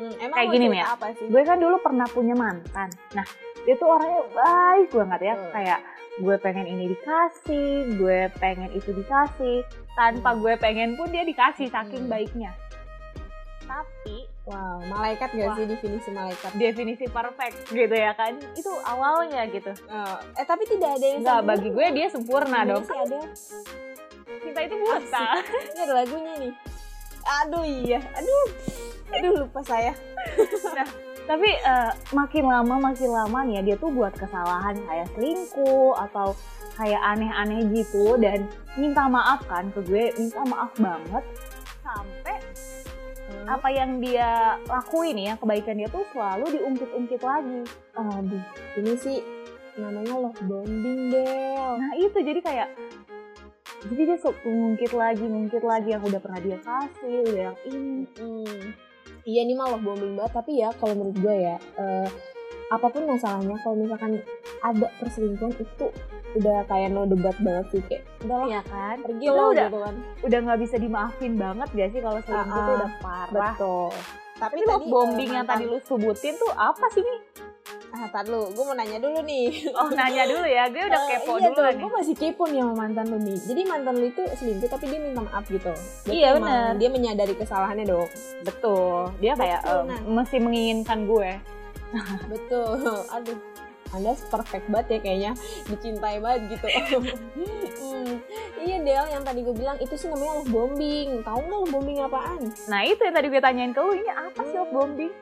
Hmm, 0.00 0.16
emang 0.18 0.32
kayak 0.34 0.48
gini, 0.50 0.66
Mia. 0.66 0.84
apa 0.88 1.06
sih? 1.12 1.26
gue 1.26 1.42
kan 1.42 1.56
dulu 1.56 1.76
pernah 1.78 2.06
punya 2.06 2.32
mantan 2.34 2.88
nah 3.12 3.26
dia 3.60 3.74
tuh 3.76 3.84
orangnya 3.86 4.22
baik 4.30 4.88
banget 4.90 5.20
ya 5.22 5.34
Hmm. 5.34 5.50
kayak 5.52 5.78
gue 6.20 6.36
pengen 6.36 6.66
ini 6.66 6.84
dikasih 6.90 7.70
gue 7.96 8.20
pengen 8.36 8.70
itu 8.70 8.92
dikasih 8.92 9.64
tanpa 9.92 10.36
gue 10.36 10.54
pengen 10.54 10.94
pun 10.94 11.08
dia 11.08 11.22
dikasih 11.22 11.66
saking 11.66 12.04
Hmm. 12.04 12.12
baiknya 12.12 12.52
tapi 13.62 14.28
Wow, 14.42 14.82
malaikat 14.84 15.30
gak 15.30 15.46
Wah. 15.46 15.54
sih 15.54 15.64
definisi 15.64 16.10
malaikat? 16.10 16.50
definisi 16.54 17.04
perfect 17.06 17.70
gitu 17.70 17.94
ya 17.94 18.10
kan 18.12 18.34
itu 18.52 18.72
awalnya 18.82 19.46
gitu 19.46 19.70
Oh, 19.86 20.16
eh 20.34 20.42
tapi 20.42 20.66
tidak 20.66 20.90
ada 20.92 21.06
yang 21.06 21.18
Enggak, 21.20 21.38
sempurna. 21.38 21.50
bagi 21.54 21.68
gue 21.70 21.86
dia 21.92 22.06
sempurna 22.08 22.58
dong 22.64 22.82
sih 22.82 22.98
ada. 22.98 23.20
cinta 24.40 24.60
itu 24.60 24.74
buta 24.76 25.26
Ini 25.70 25.80
ada 25.80 25.94
lagunya 25.94 26.32
nih. 26.36 26.52
Aduh 27.20 27.62
iya, 27.62 28.00
aduh, 28.10 28.46
aduh 29.12 29.32
lupa 29.38 29.60
saya. 29.62 29.92
Tapi 31.28 31.50
eh, 31.50 31.90
makin 32.12 32.44
lama 32.48 32.74
makin 32.90 33.10
lama 33.10 33.38
nih 33.46 33.54
ya 33.60 33.62
dia 33.62 33.76
tuh 33.76 33.90
buat 33.92 34.12
kesalahan 34.16 34.76
kayak 34.84 35.06
selingkuh 35.14 35.94
atau 36.10 36.34
kayak 36.76 37.00
aneh-aneh 37.02 37.66
gitu 37.70 38.16
dan 38.16 38.48
minta 38.78 39.04
maaf 39.06 39.44
kan 39.44 39.68
ke 39.74 39.80
gue 39.84 40.04
minta 40.16 40.40
maaf 40.48 40.72
banget 40.80 41.24
sampai 41.84 42.38
apa 43.46 43.68
yang 43.72 43.98
dia 44.02 44.58
lakuin 44.66 45.16
ya 45.18 45.32
kebaikan 45.38 45.78
dia 45.78 45.88
tuh 45.90 46.06
selalu 46.14 46.60
diungkit-ungkit 46.60 47.22
lagi 47.22 47.62
Aduh, 47.94 48.42
ini 48.78 48.92
sih 48.98 49.18
namanya 49.78 50.14
love 50.18 50.40
bombing 50.44 51.14
Del. 51.14 51.72
nah 51.78 51.92
itu 51.94 52.18
jadi 52.20 52.40
kayak 52.42 52.68
jadi 53.86 54.02
dia 54.12 54.18
sok 54.20 54.36
ngungkit 54.44 54.92
lagi 54.92 55.24
ngungkit 55.24 55.64
lagi 55.64 55.94
yang 55.94 56.02
udah 56.04 56.20
pernah 56.20 56.40
dia 56.42 56.58
kasih 56.60 57.16
udah 57.26 57.42
yang 57.52 57.58
ini 57.70 58.04
Hmm. 58.18 58.89
Iya 59.22 59.40
ini 59.42 59.54
love 59.54 59.80
bombing 59.80 60.14
banget 60.14 60.32
tapi 60.34 60.50
ya 60.56 60.68
kalau 60.74 60.94
menurut 60.94 61.16
gue 61.16 61.34
ya 61.36 61.56
eh, 61.76 62.08
apa 62.68 62.86
pun 62.86 63.02
masalahnya 63.04 63.56
kalau 63.60 63.76
misalkan 63.76 64.22
ada 64.60 64.86
perselingkuhan 64.96 65.52
itu 65.54 65.86
udah 66.30 66.62
kayak 66.64 66.88
no 66.88 67.02
debat 67.04 67.34
banget 67.36 67.66
sih 67.68 67.82
kayak 67.84 68.06
udahlah 68.20 68.46
Iya 68.46 68.60
kan? 68.62 68.96
pergi 69.02 69.24
Itu 69.24 69.32
lo 69.32 69.44
udah 69.50 69.66
gitu 69.66 69.78
kan 69.80 69.94
udah 70.22 70.38
nggak 70.40 70.60
bisa 70.60 70.76
dimaafin 70.78 71.32
banget 71.34 71.68
gak 71.70 71.90
sih 71.90 72.00
kalau 72.00 72.18
selingkuh 72.20 72.38
Ah, 72.52 72.54
tuh 72.56 72.70
ah. 72.70 72.78
udah 72.78 72.90
parah. 72.98 73.32
betul 73.34 73.90
tapi 74.38 74.56
Tapi 74.56 74.58
love 74.64 74.86
bombing 74.86 75.30
yang 75.30 75.44
tadi 75.44 75.64
lu 75.66 75.76
sebutin 75.80 76.32
tuh 76.34 76.48
apa 76.54 76.86
sih 76.88 77.02
nih? 77.02 77.18
Ah 78.00 78.08
tar 78.08 78.24
lu 78.24 78.48
gue 78.48 78.64
mau 78.64 78.72
nanya 78.72 78.96
dulu 78.96 79.20
nih. 79.20 79.68
Oh 79.72 79.88
nanya 79.90 80.24
dulu 80.24 80.40
ya, 80.42 80.64
gue 80.66 80.80
udah 80.82 81.00
Eh, 81.04 81.08
kepo 81.14 81.32
iya 81.36 81.48
dulu 81.48 81.60
nih. 81.62 81.76
gue 81.76 81.90
masih 81.92 82.14
kepo 82.14 82.42
nih 82.46 82.58
sama 82.58 82.74
mantan 82.78 83.06
lu 83.06 83.18
nih. 83.20 83.36
Jadi 83.38 83.60
mantan 83.62 83.94
lu 83.94 84.06
itu 84.06 84.22
selingkuh 84.32 84.68
tapi 84.68 84.84
dia 84.86 84.98
minta 84.98 85.20
maaf 85.20 85.44
gitu. 85.46 85.68
Berarti 85.68 86.08
Iya, 86.10 86.28
bener. 86.34 86.70
dia 86.76 86.88
menyadari 86.88 87.34
kesalahannya 87.34 87.84
dong. 87.84 88.08
Betul, 88.40 89.12
dia 89.18 89.32
kayak 89.34 89.60
Betul, 89.60 89.76
em, 89.76 89.84
nah. 89.86 90.00
mesti 90.16 90.36
menginginkan 90.38 90.98
gue. 91.04 91.30
betul. 92.26 92.72
Aduh. 93.14 93.38
Anda 93.90 94.14
perfect 94.30 94.64
banget 94.66 94.86
ya 94.88 94.98
kayaknya. 95.00 95.32
Dicintai 95.66 96.16
banget 96.18 96.40
gitu. 96.54 96.66
Hmm, 97.80 98.16
iya 98.56 98.78
Del. 98.78 99.06
Yang 99.10 99.22
tadi 99.24 99.40
gue 99.42 99.52
bilang 99.52 99.76
itu 99.76 99.92
sih 99.92 100.06
namanya 100.06 100.38
love 100.38 100.48
bombing. 100.48 101.08
Tahu 101.20 101.38
nggak 101.42 101.58
love 101.58 101.70
bombing 101.70 101.98
apaan? 102.00 102.40
Nah 102.64 102.80
itu 102.82 103.02
yang 103.02 103.12
tadi 103.12 103.26
gue 103.28 103.42
tanyain 103.42 103.72
ke 103.72 103.80
lu, 103.80 103.92
ini 103.92 104.08
apa 104.08 104.40
sih 104.40 104.56
love 104.56 104.70
bombing? 104.70 105.12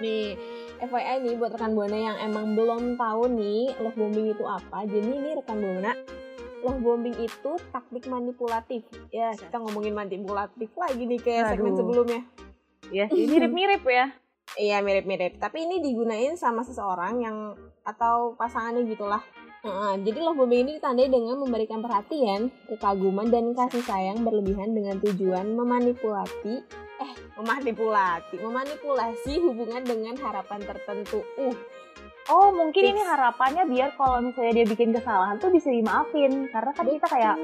Nih, 0.00 0.34
FYI 0.82 1.22
nih 1.22 1.34
buat 1.38 1.54
rekan 1.54 1.78
Buana 1.78 1.94
yang 1.94 2.16
emang 2.18 2.58
belum 2.58 2.98
tahu 2.98 3.30
nih 3.30 3.70
love 3.78 3.94
bombing 3.94 4.34
itu 4.34 4.42
apa. 4.42 4.82
Jadi 4.82 5.14
ini 5.14 5.30
rekan 5.38 5.62
Buana, 5.62 5.94
love 6.66 6.82
bombing 6.82 7.14
itu 7.22 7.52
taktik 7.70 8.10
manipulatif. 8.10 8.82
Ya, 9.14 9.30
kita 9.30 9.62
ngomongin 9.62 9.94
manipulatif 9.94 10.74
lagi 10.74 11.06
nih 11.06 11.20
kayak 11.22 11.54
segmen 11.54 11.78
Aduh. 11.78 11.78
sebelumnya. 11.78 12.20
Ya 12.90 13.06
sih, 13.06 13.30
mirip-mirip 13.30 13.86
ya. 13.86 14.10
Iya, 14.52 14.84
mirip-mirip. 14.84 15.40
Tapi 15.40 15.64
ini 15.64 15.80
digunain 15.80 16.36
sama 16.36 16.60
seseorang 16.60 17.24
yang 17.24 17.56
atau 17.88 18.36
pasangannya 18.36 18.84
gitulah. 18.84 19.22
Heeh, 19.64 19.92
jadi 20.04 20.18
love 20.18 20.36
bombing 20.36 20.66
ini 20.66 20.72
ditandai 20.76 21.08
dengan 21.08 21.40
memberikan 21.40 21.80
perhatian, 21.80 22.52
kekaguman, 22.68 23.30
dan 23.32 23.54
kasih 23.54 23.80
sayang 23.86 24.26
berlebihan 24.26 24.74
dengan 24.76 24.98
tujuan 25.00 25.56
memanipulasi, 25.56 26.66
memanipulasi, 27.38 28.36
memanipulasi 28.40 29.40
hubungan 29.40 29.82
dengan 29.84 30.14
harapan 30.20 30.60
tertentu. 30.62 31.24
Uh, 31.36 31.56
Oh 32.30 32.54
mungkin 32.54 32.86
Fix. 32.86 32.92
ini 32.94 33.02
harapannya 33.02 33.66
biar 33.66 33.98
kalau 33.98 34.22
misalnya 34.22 34.62
dia 34.62 34.66
bikin 34.70 34.94
kesalahan 34.94 35.42
tuh 35.42 35.50
bisa 35.50 35.74
dimaafin. 35.74 36.46
Karena 36.54 36.70
kan 36.70 36.86
kita 36.86 37.06
kayak 37.10 37.34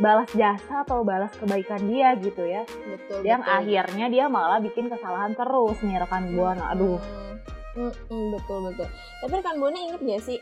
balas 0.00 0.30
jasa 0.32 0.80
atau 0.80 1.04
balas 1.04 1.28
kebaikan 1.36 1.84
dia 1.84 2.16
gitu 2.16 2.40
ya. 2.40 2.64
betul, 2.64 3.20
Yang 3.20 3.44
betul. 3.44 3.56
akhirnya 3.60 4.06
dia 4.08 4.24
malah 4.32 4.64
bikin 4.64 4.88
kesalahan 4.88 5.36
terus 5.36 5.76
nih 5.84 6.00
rekan 6.00 6.32
buana. 6.32 6.72
Aduh. 6.72 6.96
Hmm, 7.76 7.92
hmm, 7.92 8.26
betul 8.32 8.58
betul. 8.72 8.88
Tapi 9.20 9.32
rekan 9.44 9.56
buana 9.60 9.76
inget 9.76 10.00
gak 10.00 10.22
sih? 10.24 10.40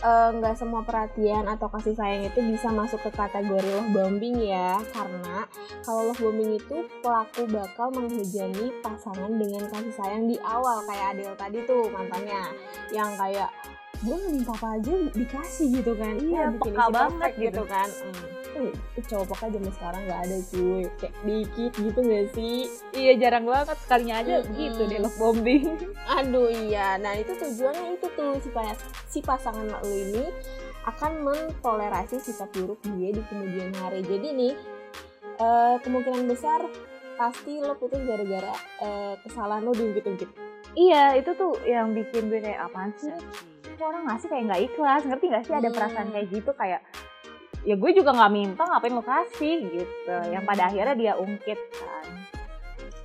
Eh, 0.00 0.30
nggak 0.36 0.56
semua 0.56 0.80
perhatian 0.82 1.44
atau 1.46 1.68
kasih 1.68 1.94
sayang 1.94 2.26
itu 2.26 2.40
bisa 2.42 2.72
masuk 2.72 3.00
ke 3.04 3.10
kategori 3.12 3.68
love 3.76 3.92
bombing 3.92 4.40
ya. 4.40 4.80
Karena 4.92 5.44
kalau 5.84 6.10
love 6.10 6.20
bombing 6.20 6.56
itu 6.56 6.76
pelaku 7.04 7.46
bakal 7.48 7.92
menghujani 7.92 8.72
pasangan 8.80 9.32
dengan 9.36 9.64
kasih 9.68 9.94
sayang 9.94 10.24
di 10.26 10.36
awal. 10.40 10.82
Kayak 10.88 11.06
Adele 11.16 11.36
tadi 11.36 11.58
tuh 11.68 11.82
mantannya. 11.92 12.42
Yang 12.90 13.10
kayak 13.20 13.50
gue 14.00 14.16
minta 14.32 14.52
apa 14.56 14.68
aja 14.80 14.92
dikasih 15.12 15.66
gitu 15.80 15.92
kan. 15.94 16.14
Iya, 16.16 16.42
bikin 16.56 16.72
peka 16.72 16.86
banget 16.88 17.10
perfect 17.20 17.36
gitu. 17.36 17.62
kan. 17.68 17.88
Hmm. 17.88 18.39
Uh, 18.50 18.72
cowok 19.00 19.30
peka 19.30 19.46
zaman 19.48 19.72
sekarang 19.72 20.02
nggak 20.04 20.20
ada 20.20 20.36
cuy 20.46 20.82
kayak 20.96 21.14
dikit 21.22 21.72
gitu 21.72 22.00
gak 22.00 22.26
sih 22.32 22.58
Iya 22.90 23.12
jarang 23.16 23.44
banget 23.44 23.78
sekalinya 23.78 24.14
aja 24.18 24.34
Mm-mm. 24.40 24.54
gitu 24.54 24.80
deh 24.84 24.98
love 24.98 25.16
bombing. 25.16 25.64
Aduh 26.18 26.50
iya, 26.50 26.96
nah 26.96 27.14
itu 27.14 27.30
tujuannya 27.32 27.94
itu 27.94 28.06
tuh 28.10 28.36
supaya 28.40 28.74
si 29.06 29.20
pasangan 29.20 29.64
lo 29.64 29.78
ini 29.84 30.26
akan 30.82 31.22
mentolerasi 31.22 32.18
sikap 32.18 32.50
buruk 32.50 32.80
dia 32.90 33.10
di 33.10 33.22
kemudian 33.24 33.70
hari. 33.76 34.02
Jadi 34.02 34.28
nih 34.30 34.52
eh, 35.36 35.74
kemungkinan 35.80 36.26
besar 36.26 36.66
pasti 37.14 37.60
lo 37.60 37.76
putus 37.76 38.00
gara-gara 38.00 38.50
eh, 38.80 39.14
kesalahan 39.22 39.62
lo 39.62 39.70
diungkit-ungkit. 39.70 40.30
iya 40.72 41.14
itu 41.14 41.34
tuh 41.34 41.54
yang 41.64 41.92
bikin 41.92 42.26
gue 42.26 42.38
kayak 42.38 42.64
apaan 42.64 42.90
sih? 42.94 43.10
Kok 43.74 43.86
orang 43.86 44.04
ngasih 44.06 44.26
kayak 44.26 44.44
nggak 44.44 44.62
ikhlas, 44.66 45.02
ngerti 45.02 45.24
nggak 45.26 45.44
sih 45.44 45.54
ada 45.54 45.66
Hmm. 45.66 45.76
perasaan 45.76 46.08
kayak 46.10 46.28
gitu 46.30 46.50
kayak 46.52 46.80
ya 47.64 47.74
gue 47.76 47.90
juga 47.92 48.16
nggak 48.16 48.32
minta 48.32 48.62
ngapain 48.64 48.94
lo 48.94 49.04
kasih 49.04 49.56
gitu. 49.68 50.14
Yang 50.32 50.44
pada 50.48 50.62
akhirnya 50.68 50.96
dia 50.96 51.12
ungkit 51.16 51.58
kan. 51.76 52.06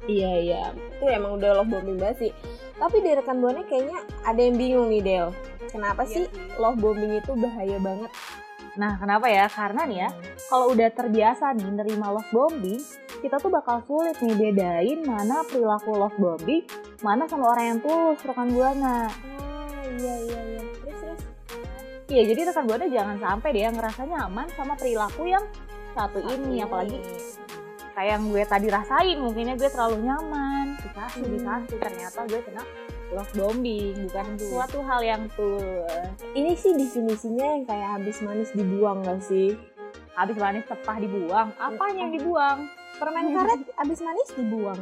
Iya 0.05 0.31
iya, 0.37 0.63
itu 0.69 1.05
emang 1.09 1.41
udah 1.41 1.61
love 1.61 1.71
bombing 1.73 1.97
banget 1.97 2.29
sih. 2.29 2.31
Tapi 2.77 3.01
dari 3.01 3.17
rekan 3.17 3.41
buana 3.41 3.65
kayaknya 3.65 4.05
ada 4.21 4.37
yang 4.37 4.53
bingung 4.53 4.93
nih 4.93 5.01
Del. 5.01 5.27
Kenapa 5.73 6.05
sih 6.05 6.29
love 6.61 6.77
bombing 6.77 7.17
itu 7.17 7.33
bahaya 7.33 7.81
banget? 7.81 8.13
Nah 8.77 9.01
kenapa 9.01 9.25
ya? 9.31 9.49
Karena 9.49 9.81
nih 9.89 9.97
ya 10.05 10.09
kalau 10.45 10.77
udah 10.77 10.93
terbiasa 10.93 11.57
nih 11.57 11.69
nerima 11.73 12.13
love 12.13 12.29
bombing, 12.29 12.77
kita 13.25 13.41
tuh 13.41 13.49
bakal 13.49 13.81
sulit 13.89 14.13
nih 14.21 14.37
bedain 14.37 15.01
mana 15.01 15.41
perilaku 15.49 15.97
love 15.97 16.17
bombing, 16.21 16.61
mana 17.01 17.25
sama 17.25 17.57
orang 17.57 17.65
yang 17.65 17.79
tulus 17.81 18.21
rekan 18.21 18.53
buana. 18.53 19.09
Ah 19.09 19.83
iya 19.89 20.15
iya 20.21 20.39
iya. 20.53 20.54
Iya, 22.05 22.21
jadi 22.29 22.53
rekan 22.53 22.69
buana 22.69 22.85
jangan 22.85 23.17
sampai 23.17 23.49
deh 23.49 23.65
ngerasa 23.65 24.01
nyaman 24.05 24.45
sama 24.53 24.77
perilaku 24.77 25.25
yang 25.25 25.41
satu 25.97 26.21
ini, 26.21 26.61
apalagi 26.61 27.01
kayak 27.97 28.19
yang 28.19 28.23
gue 28.29 28.43
tadi 28.45 28.67
rasain 28.69 29.17
mungkinnya 29.17 29.57
gue 29.57 29.69
terlalu 29.73 30.05
nyaman. 30.05 30.77
Dikasih 30.85 31.21
Hmm. 31.25 31.33
dikasih 31.33 31.77
ternyata 31.81 32.19
gue 32.29 32.39
kena 32.45 32.63
love 33.09 33.31
bombing 33.33 33.95
bukan 34.05 34.27
suatu 34.37 34.81
hal 34.81 35.01
yang 35.01 35.23
tulus 35.37 36.17
Ini 36.33 36.51
sih 36.57 36.73
definisinya 36.73 37.45
yang 37.57 37.63
kayak 37.63 37.89
habis 38.01 38.17
manis 38.21 38.49
dibuang 38.53 39.01
gak 39.01 39.21
sih? 39.21 39.57
habis 40.15 40.39
manis 40.39 40.63
tepah 40.63 40.95
dibuang. 40.95 41.51
Apanya 41.59 42.07
yang 42.07 42.13
dibuang? 42.15 42.71
Permen 42.95 43.31
karet 43.35 43.61
abis 43.75 43.99
manis 43.99 44.29
dibuang 44.31 44.79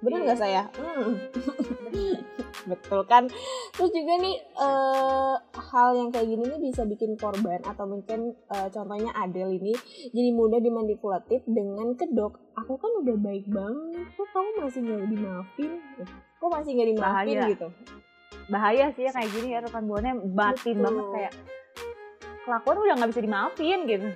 bener 0.00 0.18
nggak 0.24 0.40
saya 0.40 0.62
betul 2.70 3.00
kan? 3.08 3.26
Terus 3.74 3.90
juga 3.90 4.14
nih 4.20 4.36
eh, 4.40 5.34
hal 5.56 5.88
yang 5.96 6.10
kayak 6.12 6.28
gini 6.28 6.44
nih 6.44 6.60
bisa 6.70 6.82
bikin 6.84 7.16
korban 7.16 7.60
atau 7.64 7.88
mungkin 7.88 8.36
eh, 8.52 8.68
contohnya 8.70 9.10
Adele 9.16 9.56
ini 9.56 9.74
jadi 10.12 10.30
mudah 10.34 10.60
dimanipulatif 10.60 11.42
dengan 11.48 11.96
kedok 11.96 12.36
aku 12.54 12.76
kan 12.76 12.92
udah 13.04 13.16
baik 13.16 13.46
banget 13.48 14.06
kok 14.14 14.28
kamu 14.30 14.50
masih 14.60 14.80
nggak 14.84 15.08
dimaafin? 15.08 15.72
Kok 16.40 16.50
masih 16.52 16.70
nggak 16.76 16.88
dimaafin 16.94 17.36
Bahaya. 17.36 17.50
gitu? 17.50 17.68
Bahaya 18.50 18.84
sih 18.94 19.02
ya 19.06 19.10
kayak 19.14 19.30
gini 19.32 19.48
ya 19.54 19.58
rekan 19.64 19.84
buana 19.86 20.10
batin 20.14 20.76
Betul. 20.78 20.84
banget 20.84 21.06
kayak 21.14 21.32
kelakuan 22.44 22.76
udah 22.82 22.94
nggak 22.98 23.10
bisa 23.14 23.22
dimaafin 23.24 23.78
gitu. 23.88 24.08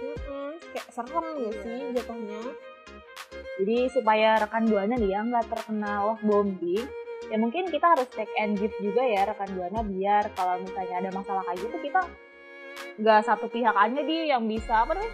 Mm-mm, 0.00 0.50
kayak 0.72 0.88
serem 0.88 1.26
gak 1.44 1.54
sih 1.64 1.80
jatuhnya 1.96 2.40
Jadi 3.60 3.92
supaya 3.92 4.40
rekan 4.40 4.64
buana 4.64 4.96
nih 4.96 5.12
ya 5.12 5.20
nggak 5.20 5.46
terkena 5.52 6.00
love 6.08 6.24
bombing, 6.24 6.88
ya 7.28 7.36
mungkin 7.36 7.68
kita 7.68 7.92
harus 7.92 8.08
take 8.08 8.32
and 8.40 8.56
give 8.56 8.72
juga 8.80 9.04
ya 9.04 9.28
rekan 9.28 9.52
buana 9.52 9.84
biar 9.84 10.32
kalau 10.32 10.56
misalnya 10.64 10.96
ada 11.04 11.10
masalah 11.12 11.44
kayak 11.44 11.60
gitu 11.60 11.76
kita 11.84 12.00
nggak 12.96 13.20
satu 13.28 13.46
pihak 13.52 13.76
aja 13.76 14.00
dia 14.00 14.22
yang 14.32 14.48
bisa 14.48 14.88
apa 14.88 14.96
namanya 14.96 15.12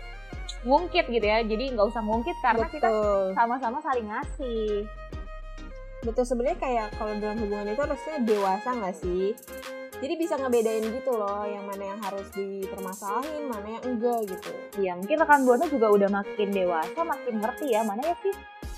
ngungkit 0.63 1.07
gitu 1.11 1.27
ya. 1.27 1.43
Jadi 1.43 1.65
nggak 1.75 1.87
usah 1.91 2.03
ngungkit 2.07 2.37
karena 2.39 2.67
kita 2.71 2.87
betul 2.87 3.35
sama-sama 3.35 3.79
saling 3.83 4.07
ngasih. 4.07 4.87
betul 6.07 6.23
sebenarnya 6.23 6.59
kayak 6.63 6.89
kalau 7.03 7.19
dalam 7.19 7.35
hubungan 7.43 7.75
itu 7.75 7.83
harusnya 7.83 8.17
dewasa 8.23 8.69
nggak 8.79 8.95
sih 8.95 9.35
jadi 9.97 10.15
bisa 10.15 10.35
ngebedain 10.37 10.85
gitu 10.85 11.13
loh 11.13 11.45
yang 11.45 11.65
mana 11.65 11.95
yang 11.95 12.01
harus 12.05 12.27
dipermasalahin 12.33 13.49
mana 13.49 13.81
yang 13.81 13.85
enggak 13.85 14.21
gitu 14.29 14.53
Ya 14.77 14.93
mungkin 14.93 15.17
rekan 15.17 15.49
buana 15.49 15.65
juga 15.67 15.89
udah 15.89 16.09
makin 16.13 16.49
dewasa, 16.53 17.01
makin 17.01 17.35
ngerti 17.41 17.73
ya 17.73 17.81
mana 17.81 18.03
ya 18.05 18.17
sih 18.21 18.35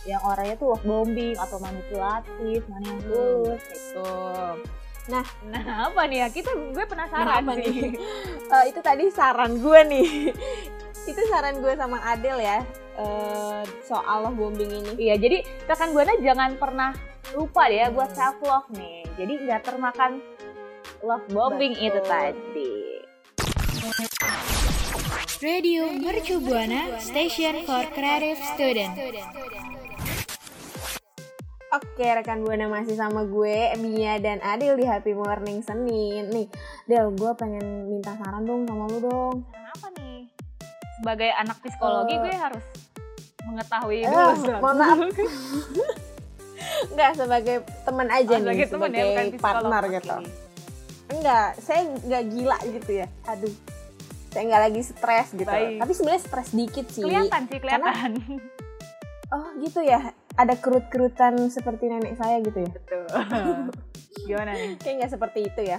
yang 0.07 0.23
orangnya 0.25 0.57
tuh 0.57 0.73
love 0.73 0.85
bombing 0.87 1.37
atau 1.37 1.59
manipulatif, 1.61 2.65
mana 2.71 2.87
yang 2.87 3.01
tulus. 3.03 3.61
gitu 3.67 4.09
Nah 5.09 5.25
apa 5.91 6.01
nih 6.07 6.19
ya 6.25 6.29
kita 6.31 6.51
gue 6.55 6.85
penasaran 6.87 7.43
sih. 7.45 7.57
nih? 7.61 7.77
Eh, 8.49 8.65
itu 8.73 8.81
tadi 8.81 9.13
saran 9.13 9.61
gue 9.61 9.81
nih 9.85 10.33
itu 11.05 11.21
saran 11.29 11.61
gue 11.61 11.73
sama 11.77 12.01
Adel 12.01 12.41
ya 12.41 12.65
eh, 12.97 13.61
soal 13.85 14.25
love 14.25 14.37
bombing 14.37 14.73
ini 14.73 14.93
Iya, 14.97 15.15
jadi 15.21 15.39
rekan 15.69 15.93
buana 15.93 16.17
jangan 16.17 16.57
pernah 16.57 16.91
lupa 17.37 17.69
deh 17.69 17.85
ya 17.85 17.89
buat 17.93 18.09
self 18.17 18.41
love 18.41 18.69
nih. 18.73 19.05
Jadi 19.21 19.33
nggak 19.45 19.69
termakan 19.69 20.25
love 21.01 21.25
bombing 21.29 21.73
Betul. 21.73 21.87
itu 21.89 22.01
tadi. 22.05 22.73
Radio 25.39 25.87
Mercu 25.95 26.37
Buana 26.39 26.99
Station 26.99 27.63
for 27.63 27.87
Creative 27.89 28.39
Student. 28.49 28.95
Oke 31.69 32.01
rekan 32.09 32.41
buana 32.41 32.65
masih 32.67 32.97
sama 32.97 33.23
gue 33.23 33.55
Mia 33.77 34.17
dan 34.17 34.41
Adil 34.41 34.75
di 34.75 34.83
Happy 34.83 35.13
Morning 35.13 35.61
Senin 35.61 36.25
nih 36.27 36.49
Del 36.89 37.13
gue 37.13 37.29
pengen 37.37 37.61
minta 37.87 38.17
saran 38.17 38.41
dong 38.43 38.65
sama 38.65 38.89
lu 38.89 38.99
dong 38.99 39.37
Kenapa 39.47 39.87
nih? 39.95 40.33
Sebagai 40.97 41.29
anak 41.31 41.61
psikologi 41.61 42.15
Eh. 42.15 42.21
gue 42.21 42.35
harus 42.35 42.65
mengetahui 43.45 44.01
Eh, 44.01 44.09
dulu. 44.09 44.53
mohon 44.59 44.77
maaf. 44.77 44.99
Enggak 46.89 47.11
sebagai 47.15 47.57
teman 47.85 48.09
aja 48.09 48.33
Oh, 48.33 48.41
nih, 48.41 48.45
sebagai 48.49 48.67
teman 48.67 48.91
ya, 48.91 49.05
bukan 49.05 49.25
psikolog. 49.29 49.45
partner 49.45 49.83
gitu. 49.93 50.17
Enggak, 51.09 51.57
saya 51.65 51.89
nggak 51.89 52.25
gila 52.29 52.59
gitu 52.69 52.91
ya. 53.05 53.07
Aduh. 53.29 53.55
Saya 54.29 54.43
nggak 54.45 54.63
lagi 54.69 54.81
stres 54.85 55.29
gitu. 55.33 55.49
Baik. 55.49 55.81
Tapi 55.81 55.93
sebenarnya 55.97 56.23
stres 56.23 56.49
dikit 56.53 56.87
sih. 56.93 57.03
Kelihatan 57.03 57.43
sih, 57.49 57.59
kelihatan. 57.59 58.11
Oh, 59.29 59.49
gitu 59.61 59.81
ya. 59.85 60.13
Ada 60.37 60.55
kerut-kerutan 60.57 61.53
seperti 61.53 61.89
nenek 61.89 62.17
saya 62.17 62.41
gitu 62.45 62.65
ya. 62.65 62.71
Betul. 62.71 63.05
Gimana 64.29 64.53
nih? 64.57 64.77
Kayak 64.81 64.95
nggak 65.05 65.13
seperti 65.17 65.39
itu 65.49 65.63
ya. 65.65 65.79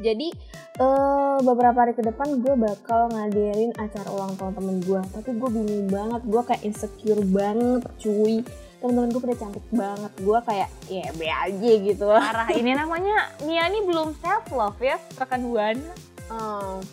Jadi 0.00 0.28
eh 0.74 1.38
beberapa 1.46 1.86
hari 1.86 1.94
ke 1.94 2.02
depan 2.02 2.42
gue 2.42 2.54
bakal 2.58 3.06
ngadain 3.14 3.70
acara 3.78 4.08
ulang 4.10 4.34
tahun 4.34 4.58
temen 4.58 4.76
gue. 4.82 5.00
Tapi 5.14 5.30
gue 5.38 5.50
bingung 5.52 5.86
banget, 5.92 6.22
gue 6.26 6.42
kayak 6.42 6.62
insecure 6.66 7.22
banget 7.30 7.82
cuy. 8.02 8.42
Temen-temen 8.84 9.16
gue 9.16 9.22
pada 9.24 9.36
cantik 9.40 9.64
banget. 9.72 10.12
Gue 10.20 10.38
kayak 10.44 10.68
ya 10.92 11.08
be 11.16 11.24
aja 11.24 11.72
gitu 11.88 12.04
lah. 12.04 12.20
Parah, 12.20 12.48
ini 12.52 12.76
namanya 12.76 13.32
Mia 13.48 13.64
nih 13.72 13.80
belum 13.80 14.12
self 14.20 14.52
love 14.52 14.76
ya, 14.76 15.00
rekan 15.16 15.40
Buan. 15.40 15.80
Hmm, 16.28 16.84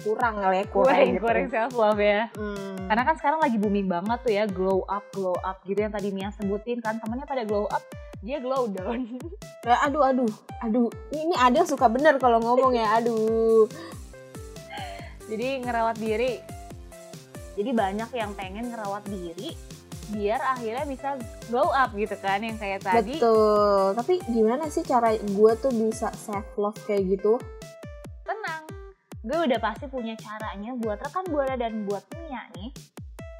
kurang 0.00 0.40
kali 0.40 0.64
ya, 0.64 0.66
kurang, 0.72 0.96
Kurang, 0.96 1.12
gitu. 1.12 1.20
kurang 1.20 1.48
self 1.52 1.72
love 1.76 2.00
ya. 2.00 2.32
Hmm. 2.32 2.88
Karena 2.88 3.02
kan 3.04 3.14
sekarang 3.20 3.38
lagi 3.44 3.56
booming 3.60 3.84
banget 3.84 4.18
tuh 4.24 4.32
ya, 4.32 4.48
glow 4.48 4.80
up, 4.88 5.04
glow 5.12 5.36
up 5.44 5.60
gitu 5.68 5.76
yang 5.76 5.92
tadi 5.92 6.08
Mia 6.08 6.32
sebutin 6.32 6.80
kan 6.80 6.96
temennya 7.04 7.28
pada 7.28 7.44
glow 7.44 7.68
up, 7.68 7.84
dia 8.24 8.40
glow 8.40 8.64
down. 8.72 9.04
Eh, 9.66 9.80
aduh, 9.82 10.06
aduh, 10.06 10.30
aduh. 10.62 10.86
Ini 11.10 11.34
Adel 11.42 11.66
suka 11.66 11.90
bener 11.90 12.22
kalau 12.22 12.38
ngomong 12.38 12.70
ya, 12.78 13.02
aduh. 13.02 13.66
Jadi 15.26 15.58
ngerawat 15.58 15.98
diri. 15.98 16.38
Jadi 17.58 17.70
banyak 17.74 18.10
yang 18.14 18.30
pengen 18.38 18.70
ngerawat 18.70 19.02
diri 19.10 19.58
biar 20.14 20.38
akhirnya 20.38 20.84
bisa 20.86 21.08
glow 21.50 21.70
up 21.70 21.90
gitu 21.94 22.14
kan 22.22 22.42
yang 22.42 22.58
kayak 22.58 22.82
tadi. 22.82 23.18
Betul. 23.18 23.94
Tapi 23.98 24.14
gimana 24.30 24.70
sih 24.70 24.86
cara 24.86 25.14
gue 25.16 25.52
tuh 25.58 25.72
bisa 25.74 26.10
self 26.14 26.46
love 26.58 26.78
kayak 26.86 27.18
gitu? 27.18 27.40
Tenang. 28.22 28.62
Gue 29.26 29.38
udah 29.50 29.58
pasti 29.58 29.90
punya 29.90 30.14
caranya 30.14 30.74
buat 30.78 31.02
rekan 31.02 31.26
Buana 31.26 31.58
dan 31.58 31.86
buat 31.86 32.06
Mia 32.14 32.46
nih 32.54 32.70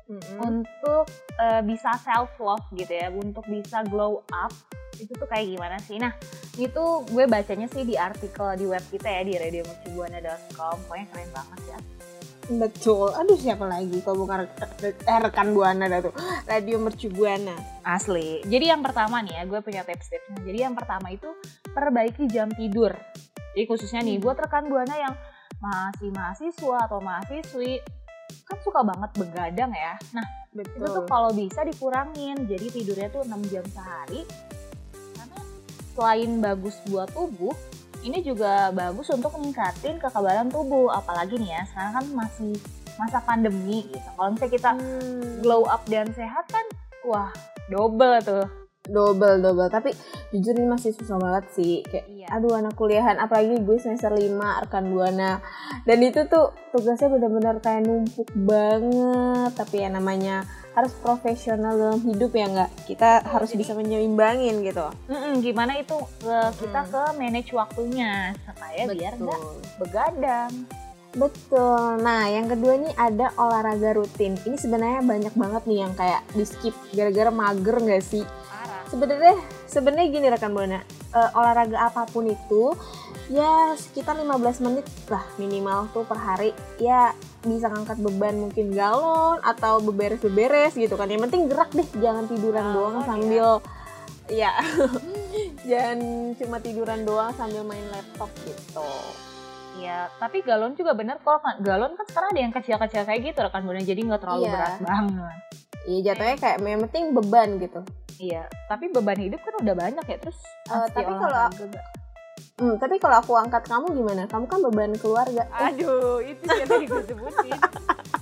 Hmm. 0.06 0.22
untuk 0.38 1.10
eh, 1.34 1.62
bisa 1.66 1.90
self 1.98 2.30
love 2.38 2.62
gitu 2.78 2.94
ya, 2.94 3.10
untuk 3.10 3.42
bisa 3.50 3.82
glow 3.90 4.22
up 4.30 4.54
itu 5.02 5.10
tuh 5.12 5.26
kayak 5.26 5.50
gimana 5.58 5.76
sih? 5.82 5.98
Nah, 5.98 6.14
itu 6.56 6.84
gue 7.10 7.24
bacanya 7.26 7.66
sih 7.68 7.82
di 7.82 7.98
artikel 7.98 8.54
di 8.56 8.64
web 8.70 8.80
kita 8.88 9.10
ya 9.10 9.26
di 9.26 9.34
radiomercubuana.com. 9.34 10.76
Pokoknya 10.86 11.06
keren 11.10 11.30
banget 11.34 11.60
ya. 11.68 11.78
Betul. 12.46 13.10
Aduh 13.10 13.34
siapa 13.34 13.66
lagi 13.66 13.98
kalau 14.06 14.22
bukan 14.22 14.46
eh, 14.86 15.18
rekan 15.18 15.50
Buana 15.50 15.90
dah 15.90 15.98
tuh. 15.98 16.14
Radio 16.46 16.78
Mercu 16.78 17.10
Buana. 17.10 17.54
Asli. 17.82 18.42
Jadi 18.46 18.70
yang 18.70 18.86
pertama 18.86 19.18
nih 19.22 19.34
ya, 19.34 19.42
gue 19.50 19.60
punya 19.62 19.82
tips-tipsnya. 19.82 20.42
Jadi 20.46 20.58
yang 20.62 20.74
pertama 20.78 21.10
itu 21.10 21.26
perbaiki 21.74 22.30
jam 22.30 22.50
tidur. 22.54 22.94
Jadi 23.54 23.64
khususnya 23.66 24.04
nih 24.04 24.22
buat 24.22 24.38
rekan 24.38 24.70
buana 24.70 24.94
yang 24.94 25.14
masih 25.58 26.12
mahasiswa 26.12 26.78
atau 26.86 27.00
mahasiswi 27.00 27.80
kan 28.46 28.58
suka 28.62 28.84
banget 28.86 29.10
begadang 29.18 29.72
ya. 29.74 29.94
Nah 30.14 30.26
itu 30.54 30.70
tuh 30.78 31.02
Betul. 31.02 31.10
kalau 31.10 31.30
bisa 31.34 31.60
dikurangin. 31.66 32.46
Jadi 32.46 32.66
tidurnya 32.70 33.08
tuh 33.10 33.26
6 33.26 33.50
jam 33.50 33.64
sehari. 33.74 34.22
Karena 35.18 35.40
selain 35.98 36.30
bagus 36.38 36.78
buat 36.86 37.10
tubuh, 37.10 37.54
ini 38.06 38.22
juga 38.22 38.70
bagus 38.70 39.10
untuk 39.10 39.34
meningkatin 39.34 39.98
kekebalan 39.98 40.46
tubuh. 40.46 40.88
Apalagi 40.88 41.36
nih 41.36 41.50
ya, 41.50 41.62
sekarang 41.66 41.92
kan 41.98 42.06
masih 42.14 42.54
masa 42.96 43.18
pandemi 43.20 43.84
gitu. 43.84 44.08
Kalau 44.14 44.30
misalnya 44.30 44.52
kita 44.54 44.70
Hmm. 44.72 45.42
glow 45.42 45.66
up 45.66 45.82
dan 45.84 46.06
sehat 46.14 46.46
kan 46.48 46.64
wah 47.04 47.30
double 47.68 48.18
tuh 48.18 48.46
double 48.86 49.38
double 49.38 49.66
tapi 49.66 49.90
jujur 50.30 50.54
ini 50.54 50.66
masih 50.66 50.94
susah 50.94 51.18
banget 51.18 51.44
sih 51.52 51.74
kayak 51.82 52.06
Iya. 52.06 52.26
aduh 52.30 52.54
anak 52.54 52.74
kuliahan 52.74 53.18
apalagi 53.18 53.58
gue 53.58 53.78
semester 53.78 54.10
5 54.10 54.62
rekan 54.62 54.90
buana 54.90 55.42
dan 55.82 55.98
itu 56.02 56.22
tuh 56.26 56.54
tugasnya 56.70 57.10
benar-benar 57.10 57.58
kayak 57.58 57.82
numpuk 57.82 58.30
banget 58.34 59.50
tapi 59.54 59.82
ya 59.82 59.90
namanya 59.90 60.46
harus 60.76 60.92
profesional 60.94 61.72
dalam 61.72 62.00
hidup 62.04 62.30
ya 62.30 62.46
nggak 62.46 62.70
kita 62.84 63.24
harus 63.24 63.48
bisa 63.50 63.72
menyeimbangin 63.72 64.60
gitu 64.60 64.92
Mm-mm, 65.08 65.40
gimana 65.40 65.74
itu 65.74 65.96
ke- 66.20 66.52
kita 66.60 66.84
ke 66.84 67.02
manage 67.16 67.50
waktunya 67.50 68.36
supaya 68.44 68.84
biar 68.86 69.16
nggak 69.16 69.40
begadang 69.80 70.52
Betul. 71.16 72.04
Nah, 72.04 72.28
yang 72.28 72.44
kedua 72.44 72.76
nih 72.76 72.92
ada 72.92 73.32
olahraga 73.36 73.96
rutin. 73.96 74.36
Ini 74.36 74.52
sebenarnya 74.54 75.00
banyak 75.00 75.32
banget 75.32 75.62
nih 75.64 75.78
yang 75.80 75.96
kayak 75.96 76.20
di 76.30 76.44
skip 76.44 76.76
gara-gara 76.92 77.32
mager 77.32 77.80
nggak 77.80 78.04
sih? 78.04 78.20
Sebenarnya 78.86 79.32
sebenarnya 79.64 80.06
gini 80.12 80.26
rekan 80.28 80.52
buana, 80.52 80.84
Eh, 81.08 81.30
olahraga 81.32 81.88
apa 81.88 82.04
pun 82.04 82.28
itu 82.28 82.76
ya 83.26 83.72
sekitar 83.72 84.12
15 84.14 84.60
menit 84.60 84.84
lah 85.08 85.24
minimal 85.34 85.88
tuh 85.90 86.04
per 86.04 86.20
hari. 86.20 86.52
Ya 86.76 87.16
bisa 87.48 87.66
ngangkat 87.66 87.98
beban 87.98 88.36
mungkin 88.38 88.70
galon 88.70 89.38
atau 89.40 89.78
beberes-beberes 89.80 90.74
gitu 90.74 90.92
kan. 90.92 91.06
Yang 91.06 91.22
penting 91.26 91.42
gerak 91.46 91.70
deh, 91.70 91.88
jangan 91.96 92.26
tiduran 92.26 92.64
Oh, 92.64 92.72
doang 92.72 92.96
iya. 92.96 93.06
sambil 93.06 93.48
ya 94.26 94.52
jangan 95.70 95.98
cuma 96.34 96.56
tiduran 96.58 97.00
doang 97.02 97.30
sambil 97.32 97.62
main 97.62 97.86
laptop 97.88 98.26
gitu. 98.42 98.90
ya 99.76 100.10
tapi 100.16 100.40
galon 100.40 100.72
juga 100.72 100.96
bener 100.96 101.20
kok 101.20 101.38
galon 101.60 101.94
kan 101.94 102.06
sekarang 102.06 102.30
ada 102.32 102.40
yang 102.40 102.50
kecil-kecil 102.50 103.04
kayak 103.04 103.22
gitu 103.22 103.38
rekan 103.38 103.62
buana 103.62 103.78
jadi 103.80 104.00
nggak 104.00 104.18
terlalu 104.18 104.42
Iya. 104.42 104.52
berat 104.52 104.74
banget 104.80 105.38
Iya 105.86 105.98
jatuhnya 106.02 106.36
kayak 106.36 106.58
yang 106.58 106.82
penting 106.82 107.04
beban 107.12 107.48
gitu. 107.60 107.80
iya 108.18 108.42
tapi 108.66 108.88
beban 108.88 109.14
hidup 109.16 109.38
kan 109.38 109.54
udah 109.60 109.74
banyak 109.76 110.04
ya 110.04 110.16
terus 110.18 110.38
mesti 110.66 110.90
tapi 110.90 111.12
kalau-? 111.12 111.50
Hmm, 112.56 112.80
tapi 112.80 112.96
kalau 112.96 113.20
aku 113.20 113.36
angkat 113.36 113.68
kamu 113.68 113.92
gimana? 113.92 114.24
Kamu 114.24 114.48
kan 114.48 114.64
beban 114.64 114.96
keluarga. 114.96 115.44
Eh, 115.44 115.68
aduh 115.68 116.24
itu 116.24 116.40
sih 116.40 116.56
yang 116.56 116.64
tadi 116.66 116.88
gue 116.88 117.02
sebutin 117.04 117.52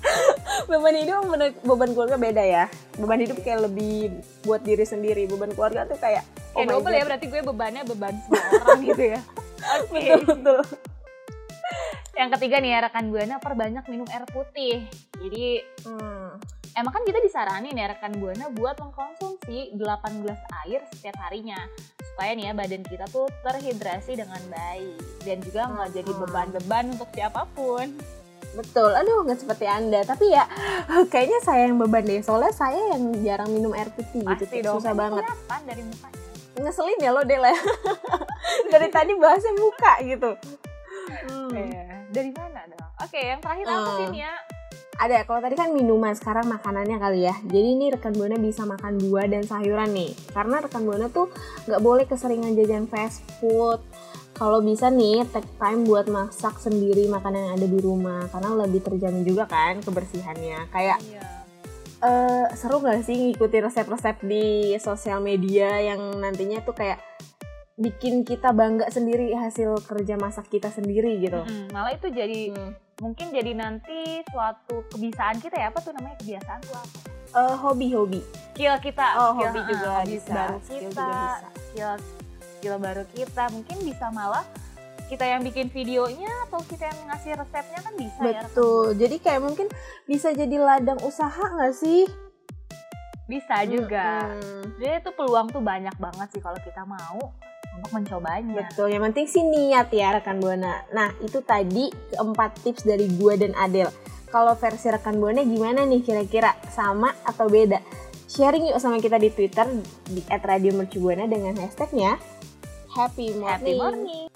beban 0.71 0.95
hidup 0.97 1.23
sama 1.23 1.37
beban- 1.63 1.95
keluarga 1.95 2.19
beda 2.19 2.43
ya. 2.43 2.65
Beban 2.99 3.23
hidup 3.23 3.39
kayak 3.41 3.63
lebih 3.63 4.11
buat 4.43 4.59
diri 4.61 4.83
sendiri. 4.83 5.31
Beban 5.31 5.55
keluarga 5.55 5.87
tuh 5.87 5.95
kayak 5.97 6.27
kayak 6.51 6.67
my 6.67 6.73
double 6.73 6.83
God. 6.85 6.99
ya 6.99 7.05
berarti 7.05 7.27
gue 7.27 7.41
bebannya 7.45 7.83
beban 7.85 8.15
semua 8.21 8.47
orang 8.61 8.81
gitu 8.85 9.03
ya 9.09 9.21
oke 9.83 9.91
Betul 9.91 10.23
betul. 10.25 10.61
yang 12.15 12.31
ketiga 12.31 12.57
nih 12.59 12.71
ya 12.71 12.79
rekan 12.81 13.11
buana 13.11 13.35
perbanyak 13.39 13.85
minum 13.87 14.07
air 14.09 14.23
putih 14.27 14.87
jadi 15.19 15.47
Hmm. 15.83 16.39
Emang 16.75 16.91
kan 16.91 17.03
kita 17.03 17.19
disaranin 17.21 17.71
ya 17.71 17.87
rekan 17.87 18.19
Buana 18.19 18.51
buat 18.51 18.75
mengkonsumsi 18.75 19.34
8 19.47 19.77
gelas 20.21 20.41
air 20.61 20.81
setiap 20.89 21.17
harinya 21.21 21.59
supaya 22.05 22.31
nih 22.33 22.45
ya 22.47 22.53
badan 22.53 22.83
kita 22.83 23.05
tuh 23.09 23.27
terhidrasi 23.43 24.15
dengan 24.15 24.39
baik 24.47 24.97
dan 25.21 25.39
juga 25.41 25.63
nggak 25.67 25.91
jadi 25.93 26.11
Hmm. 26.11 26.21
beban-beban 26.23 26.85
untuk 26.91 27.09
siapa 27.11 27.43
pun. 27.53 27.87
Betul. 28.55 28.95
Aduh 28.95 29.23
nggak 29.23 29.41
seperti 29.41 29.67
anda. 29.67 30.01
Tapi 30.01 30.31
ya 30.31 30.47
kayaknya 31.13 31.41
saya 31.41 31.67
yang 31.67 31.77
beban 31.77 32.03
deh. 32.03 32.21
Soalnya 32.21 32.51
saya 32.51 32.79
yang 32.93 33.03
jarang 33.21 33.51
minum 33.51 33.73
air 33.73 33.91
putih 33.91 34.23
gitu. 34.23 34.31
Pasti 34.41 34.47
Kayak 34.53 34.65
dong. 34.65 34.77
Susah 34.79 34.93
Emang 34.93 35.19
banget. 35.19 35.25
dari 35.65 35.83
mukanya. 35.83 36.19
Ngeselin 36.55 36.99
ya 36.99 37.11
lo 37.11 37.23
Del 37.23 37.43
ya. 37.43 37.57
Dari 38.73 38.87
tadi 38.89 39.13
bahasnya 39.17 39.53
muka 39.57 39.93
gitu. 40.01 40.31
Hmm. 41.27 41.51
Iya. 41.51 42.07
Dari 42.09 42.31
mana 42.31 42.63
dong? 42.71 42.91
Oke, 43.03 43.19
yang 43.19 43.41
terakhir 43.43 43.67
apa 43.67 43.75
Hmm. 43.83 43.99
sih 43.99 44.07
Nia? 44.13 44.33
Ada, 44.95 45.27
kalau 45.27 45.43
tadi 45.43 45.59
kan 45.59 45.75
minuman, 45.75 46.15
sekarang 46.15 46.47
makanannya 46.47 47.03
kali 47.03 47.27
ya. 47.27 47.35
Jadi 47.43 47.69
ini 47.75 47.91
rekan 47.91 48.15
Buana 48.15 48.39
bisa 48.39 48.63
makan 48.63 49.03
buah 49.03 49.27
dan 49.27 49.43
sayuran 49.43 49.91
nih. 49.91 50.15
Karena 50.31 50.63
rekan 50.63 50.87
Buana 50.87 51.11
tuh 51.11 51.35
nggak 51.67 51.83
boleh 51.83 52.05
keseringan 52.07 52.55
jajan 52.55 52.87
fast 52.87 53.27
food. 53.43 53.83
Kalau 54.35 54.63
bisa 54.63 54.91
nih, 54.91 55.27
take 55.31 55.51
time 55.59 55.83
buat 55.83 56.07
masak 56.07 56.59
sendiri 56.59 57.11
makanan 57.11 57.51
yang 57.51 57.55
ada 57.59 57.67
di 57.67 57.79
rumah. 57.83 58.31
Karena 58.31 58.55
lebih 58.67 58.87
terjamin 58.87 59.27
juga 59.27 59.51
kan 59.51 59.83
kebersihannya. 59.83 60.71
Kayak 60.71 60.99
Iya. 61.03 61.23
eh, 62.05 62.47
seru 62.53 62.85
gak 62.85 63.01
sih 63.01 63.17
ngikutin 63.17 63.65
resep-resep 63.65 64.17
di 64.23 64.77
sosial 64.77 65.25
media 65.25 65.81
yang 65.81 66.21
nantinya 66.21 66.61
tuh 66.61 66.77
kayak 66.77 67.01
bikin 67.75 68.23
kita 68.23 68.53
bangga 68.53 68.87
sendiri 68.87 69.35
hasil 69.35 69.83
kerja 69.83 70.15
masak 70.15 70.47
kita 70.47 70.69
sendiri 70.71 71.19
gitu. 71.19 71.43
Mm, 71.43 71.73
malah 71.75 71.91
itu 71.91 72.07
jadi 72.07 72.55
Hmm. 72.55 72.84
Mungkin 72.97 73.27
jadi 73.29 73.53
nanti 73.53 73.99
suatu 74.27 74.87
kebiasaan 74.89 75.39
kita 75.39 75.57
ya 75.57 75.67
apa 75.69 75.79
tuh 75.79 75.93
namanya 75.93 76.17
kebiasaan 76.19 76.61
tuh 76.63 76.75
apa? 76.75 76.99
Eh, 77.35 77.57
hobi-hobi. 77.59 78.21
Skill 78.53 78.79
kita, 78.79 79.07
Oh, 79.17 79.35
skill, 79.35 79.51
hobi 79.51 79.59
ah, 79.59 79.67
juga 79.67 79.89
hobi 79.93 80.11
bisa. 80.13 80.31
baru 80.33 80.57
Skill 80.61 80.81
kita, 80.81 80.91
juga 80.95 81.11
bisa. 81.11 81.49
skill 81.51 81.93
skill 82.55 82.77
baru 82.79 83.05
kita 83.09 83.45
mungkin 83.51 83.77
bisa 83.83 84.07
malah 84.09 84.45
kita 85.05 85.25
yang 85.27 85.43
bikin 85.43 85.69
videonya 85.69 86.33
atau 86.45 86.63
kita 86.63 86.85
yang 86.87 87.01
ngasih 87.07 87.33
resepnya 87.35 87.79
kan 87.79 87.93
bisa 87.95 88.21
ya 88.21 88.27
rekan 88.31 88.45
Betul. 88.47 88.87
Jadi 88.97 89.17
kayak 89.19 89.43
mungkin 89.43 89.67
bisa 90.05 90.29
jadi 90.31 90.57
ladang 90.57 91.01
usaha 91.01 91.31
nggak 91.51 91.75
sih? 91.75 92.07
bisa 93.25 93.65
juga 93.65 94.29
Mm-mm. 94.29 94.77
jadi 94.77 95.01
itu 95.01 95.09
peluang 95.11 95.49
tuh 95.49 95.65
banyak 95.65 95.97
banget 95.97 96.29
sih 96.29 96.45
kalau 96.45 96.61
kita 96.61 96.85
mau 96.85 97.33
untuk 97.77 97.91
mencobanya 97.93 98.65
Betul. 98.67 98.95
Yang 98.95 99.03
penting 99.11 99.27
sih 99.27 99.43
niat 99.43 99.89
ya 99.91 100.17
rekan 100.17 100.39
buana. 100.39 100.87
Nah 100.95 101.11
itu 101.21 101.43
tadi 101.43 101.91
keempat 102.15 102.63
tips 102.63 102.87
dari 102.87 103.11
gua 103.19 103.35
dan 103.35 103.53
Adel. 103.59 103.91
Kalau 104.31 104.59
versi 104.59 104.91
rekan 104.91 105.23
buana 105.23 105.47
gimana 105.47 105.87
nih 105.87 106.03
kira-kira 106.03 106.59
sama 106.75 107.15
atau 107.23 107.47
beda? 107.47 107.79
sharing 108.35 108.67
yuk 108.67 108.83
sama 108.83 108.99
kita 108.99 109.15
di 109.23 109.31
Twitter 109.31 109.63
di 110.11 110.21
@radiomercubuana 110.27 111.31
dengan 111.31 111.55
hashtagnya 111.55 112.19
Happy 112.91 113.31
Morning. 113.35 113.51
Happy 113.51 113.73
morning. 113.79 114.27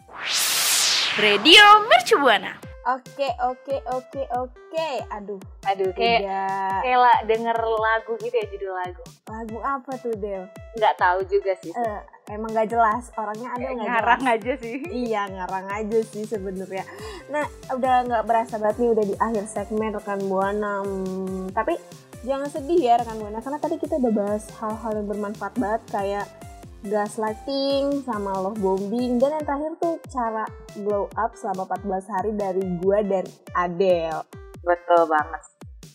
Radio 1.19 1.65
Mercubuana. 1.87 2.53
Oke 2.89 3.29
oke 3.39 3.77
oke 3.85 4.23
oke. 4.33 4.89
Aduh, 5.13 5.37
Aduh, 5.69 5.93
kayak 5.93 6.25
udah 6.25 6.81
kayak 6.81 6.99
la- 6.99 7.23
denger 7.29 7.59
lagu 7.61 8.13
gitu 8.17 8.33
ya 8.33 8.47
judul 8.49 8.73
lagu. 8.73 9.05
lagu 9.29 9.57
apa 9.61 9.93
tuh 10.01 10.17
Del? 10.17 10.49
Nggak 10.73 10.97
tahu 10.97 11.21
juga 11.29 11.53
sih. 11.61 11.69
Eh, 11.69 12.01
emang 12.33 12.49
gak 12.49 12.73
jelas 12.73 13.13
orangnya 13.13 13.53
ada 13.53 13.61
nggak 13.61 13.85
ngarang 13.85 14.23
jelas? 14.25 14.35
aja 14.35 14.53
sih. 14.57 14.77
Iya 15.05 15.23
ngarang 15.29 15.67
aja 15.69 15.99
sih 16.01 16.25
sebenarnya. 16.25 16.85
Nah 17.29 17.45
udah 17.69 17.95
nggak 18.09 18.25
berasa 18.25 18.57
banget 18.57 18.77
nih 18.81 18.91
udah 18.91 19.05
di 19.05 19.17
akhir 19.21 19.45
segmen 19.47 19.93
rekan 19.93 20.21
buana. 20.25 20.81
Hmm, 20.81 21.53
tapi 21.53 21.77
jangan 22.25 22.49
sedih 22.49 22.81
ya 22.81 22.97
rekan 22.97 23.21
buana 23.21 23.45
karena 23.45 23.61
tadi 23.61 23.77
kita 23.77 24.01
udah 24.01 24.13
bahas 24.17 24.49
hal-hal 24.57 24.93
yang 24.97 25.07
bermanfaat 25.07 25.55
banget 25.55 25.83
kayak 25.93 26.25
gaslighting 26.81 28.03
sama 28.03 28.31
love 28.35 28.57
bombing 28.57 29.17
dan 29.17 29.33
yang 29.33 29.45
terakhir 29.45 29.73
tuh 29.77 29.99
cara 30.07 30.45
glow 30.77 31.11
up 31.15 31.35
selama 31.35 31.67
14 31.69 32.07
hari 32.09 32.31
dari 32.33 32.63
gua 32.79 33.03
dan 33.03 33.27
Adele. 33.53 34.23
Betul 34.61 35.03
banget. 35.07 35.43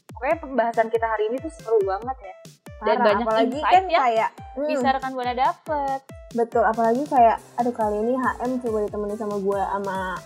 Pokoknya 0.10 0.38
pembahasan 0.38 0.88
kita 0.88 1.06
hari 1.06 1.24
ini 1.26 1.38
tuh 1.38 1.52
seru 1.54 1.80
banget 1.82 2.18
ya. 2.18 2.36
Dan 2.82 2.96
Parah, 2.96 3.06
banyak 3.06 3.26
apalagi 3.26 3.52
insight 3.54 3.72
kan 3.72 3.84
ya. 3.86 4.00
kayak 4.02 4.30
hmm, 4.54 4.68
Bisa 4.68 4.88
rekan 4.90 5.12
buana 5.14 5.34
dapet. 5.34 6.00
betul 6.34 6.62
apalagi 6.62 7.06
kayak 7.06 7.38
aduh 7.56 7.70
kali 7.72 7.94
ini 7.96 8.18
HM 8.18 8.58
coba 8.60 8.78
ditemenin 8.82 9.16
sama 9.16 9.38
gua 9.38 9.70
sama 9.70 10.18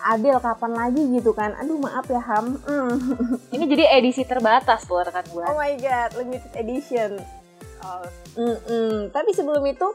Adele 0.00 0.38
kapan 0.38 0.72
lagi 0.72 1.02
gitu 1.10 1.30
kan 1.30 1.50
aduh 1.54 1.76
maaf 1.76 2.06
ya 2.06 2.22
Ham 2.22 2.56
Hmm. 2.60 2.94
Ini 3.52 3.64
jadi 3.66 3.84
edisi 3.92 4.22
terbatas 4.22 4.86
loh 4.86 4.98
rekan 5.00 5.26
Oh 5.28 5.34
buana. 5.36 5.52
my 5.52 5.74
god, 5.76 6.10
limited 6.14 6.52
edition. 6.54 7.18
Oh, 7.82 8.06
Mm-mm. 8.38 9.10
Tapi 9.10 9.30
sebelum 9.34 9.60
itu, 9.66 9.88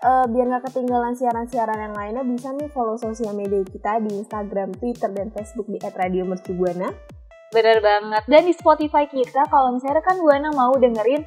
eh, 0.00 0.26
biar 0.26 0.46
nggak 0.48 0.64
ketinggalan 0.72 1.12
siaran-siaran 1.12 1.76
yang 1.76 1.94
lainnya, 1.94 2.24
bisa 2.24 2.50
nih 2.56 2.72
follow 2.72 2.96
sosial 2.96 3.36
media 3.36 3.60
kita 3.68 4.00
di 4.00 4.24
Instagram, 4.24 4.72
Twitter, 4.80 5.12
dan 5.12 5.28
Facebook 5.30 5.68
di 5.68 5.76
@radiomercubuana. 5.78 6.88
Bener 7.52 7.78
banget. 7.84 8.22
Dan 8.26 8.48
di 8.48 8.54
Spotify 8.56 9.06
kita 9.06 9.46
kalau 9.46 9.76
misalnya 9.76 10.02
rekan 10.02 10.18
buana 10.18 10.50
mau 10.50 10.74
dengerin 10.74 11.22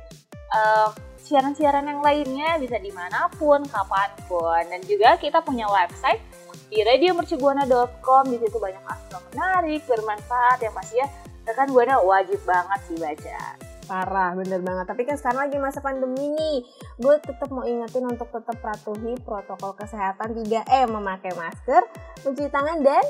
eh, 0.47 0.89
siaran-siaran 1.21 1.85
yang 1.87 2.01
lainnya 2.01 2.55
bisa 2.57 2.79
di 2.79 2.91
mana 2.91 3.29
pun, 3.37 3.63
kapan 3.67 4.11
pun. 4.25 4.63
Dan 4.67 4.81
juga 4.83 5.15
kita 5.21 5.45
punya 5.45 5.69
website 5.69 6.19
di 6.67 6.83
radiomercubuana.com. 6.83 8.23
Di 8.27 8.37
situ 8.41 8.57
banyak 8.57 8.83
artikel 8.83 9.21
menarik, 9.31 9.81
bermanfaat 9.87 10.59
yang 10.65 10.73
pastinya 10.75 11.07
rekan 11.47 11.69
buana 11.71 11.95
wajib 12.03 12.41
banget 12.43 12.79
sih 12.91 12.97
baca. 12.99 13.66
Parah, 13.87 14.35
bener 14.35 14.59
banget. 14.59 14.85
Tapi 14.85 15.01
kan 15.07 15.15
sekarang 15.15 15.47
lagi 15.47 15.57
masa 15.57 15.79
pandemi 15.79 16.27
nih. 16.35 16.57
Gue 16.99 17.15
tetap 17.23 17.47
mau 17.49 17.63
ingetin 17.63 18.03
untuk 18.03 18.27
tetap 18.29 18.59
patuhi 18.59 19.15
protokol 19.23 19.73
kesehatan 19.79 20.35
3M, 20.35 20.91
memakai 20.91 21.31
masker, 21.33 21.87
mencuci 22.27 22.51
tangan, 22.51 22.83
dan 22.83 23.03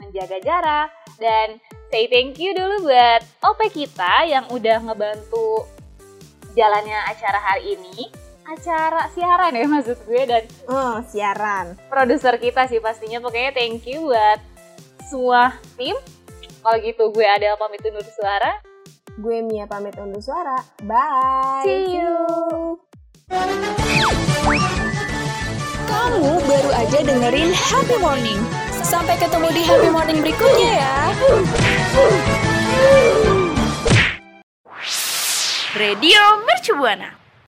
menjaga 0.00 0.38
jarak 0.40 0.88
dan 1.20 1.60
say 1.92 2.08
thank 2.08 2.40
you 2.40 2.56
dulu 2.56 2.88
buat 2.88 3.20
OP 3.44 3.60
kita 3.70 4.24
yang 4.24 4.48
udah 4.48 4.80
ngebantu 4.80 5.68
jalannya 6.56 6.96
acara 7.06 7.38
hari 7.38 7.76
ini 7.76 8.08
acara 8.48 9.06
siaran 9.14 9.54
ya 9.54 9.66
maksud 9.68 9.98
gue 10.08 10.22
dan 10.26 10.42
oh, 10.66 10.98
siaran. 11.06 11.78
produser 11.86 12.34
kita 12.40 12.66
sih 12.66 12.82
pastinya 12.82 13.22
pokoknya 13.22 13.54
thank 13.54 13.86
you 13.86 14.10
buat 14.10 14.40
semua 15.06 15.54
tim 15.78 15.94
kalau 16.64 16.76
gitu 16.82 17.04
gue 17.14 17.26
ada 17.26 17.54
pamit 17.54 17.84
undur 17.86 18.02
suara 18.02 18.58
Gue 19.18 19.42
Mia 19.42 19.66
pamit 19.66 19.98
undur 19.98 20.22
suara. 20.22 20.62
Bye. 20.86 21.66
See 21.66 21.98
you. 21.98 22.10
Kamu 25.90 26.38
baru 26.46 26.70
aja 26.70 26.98
dengerin 27.02 27.50
Happy 27.50 27.96
Morning. 27.98 28.38
Sampai 28.86 29.18
ketemu 29.18 29.48
di 29.50 29.62
Happy 29.66 29.88
Morning 29.90 30.18
berikutnya 30.22 30.70
ya. 30.78 30.96
Radio 35.74 36.22
Mercubuana. 36.46 37.19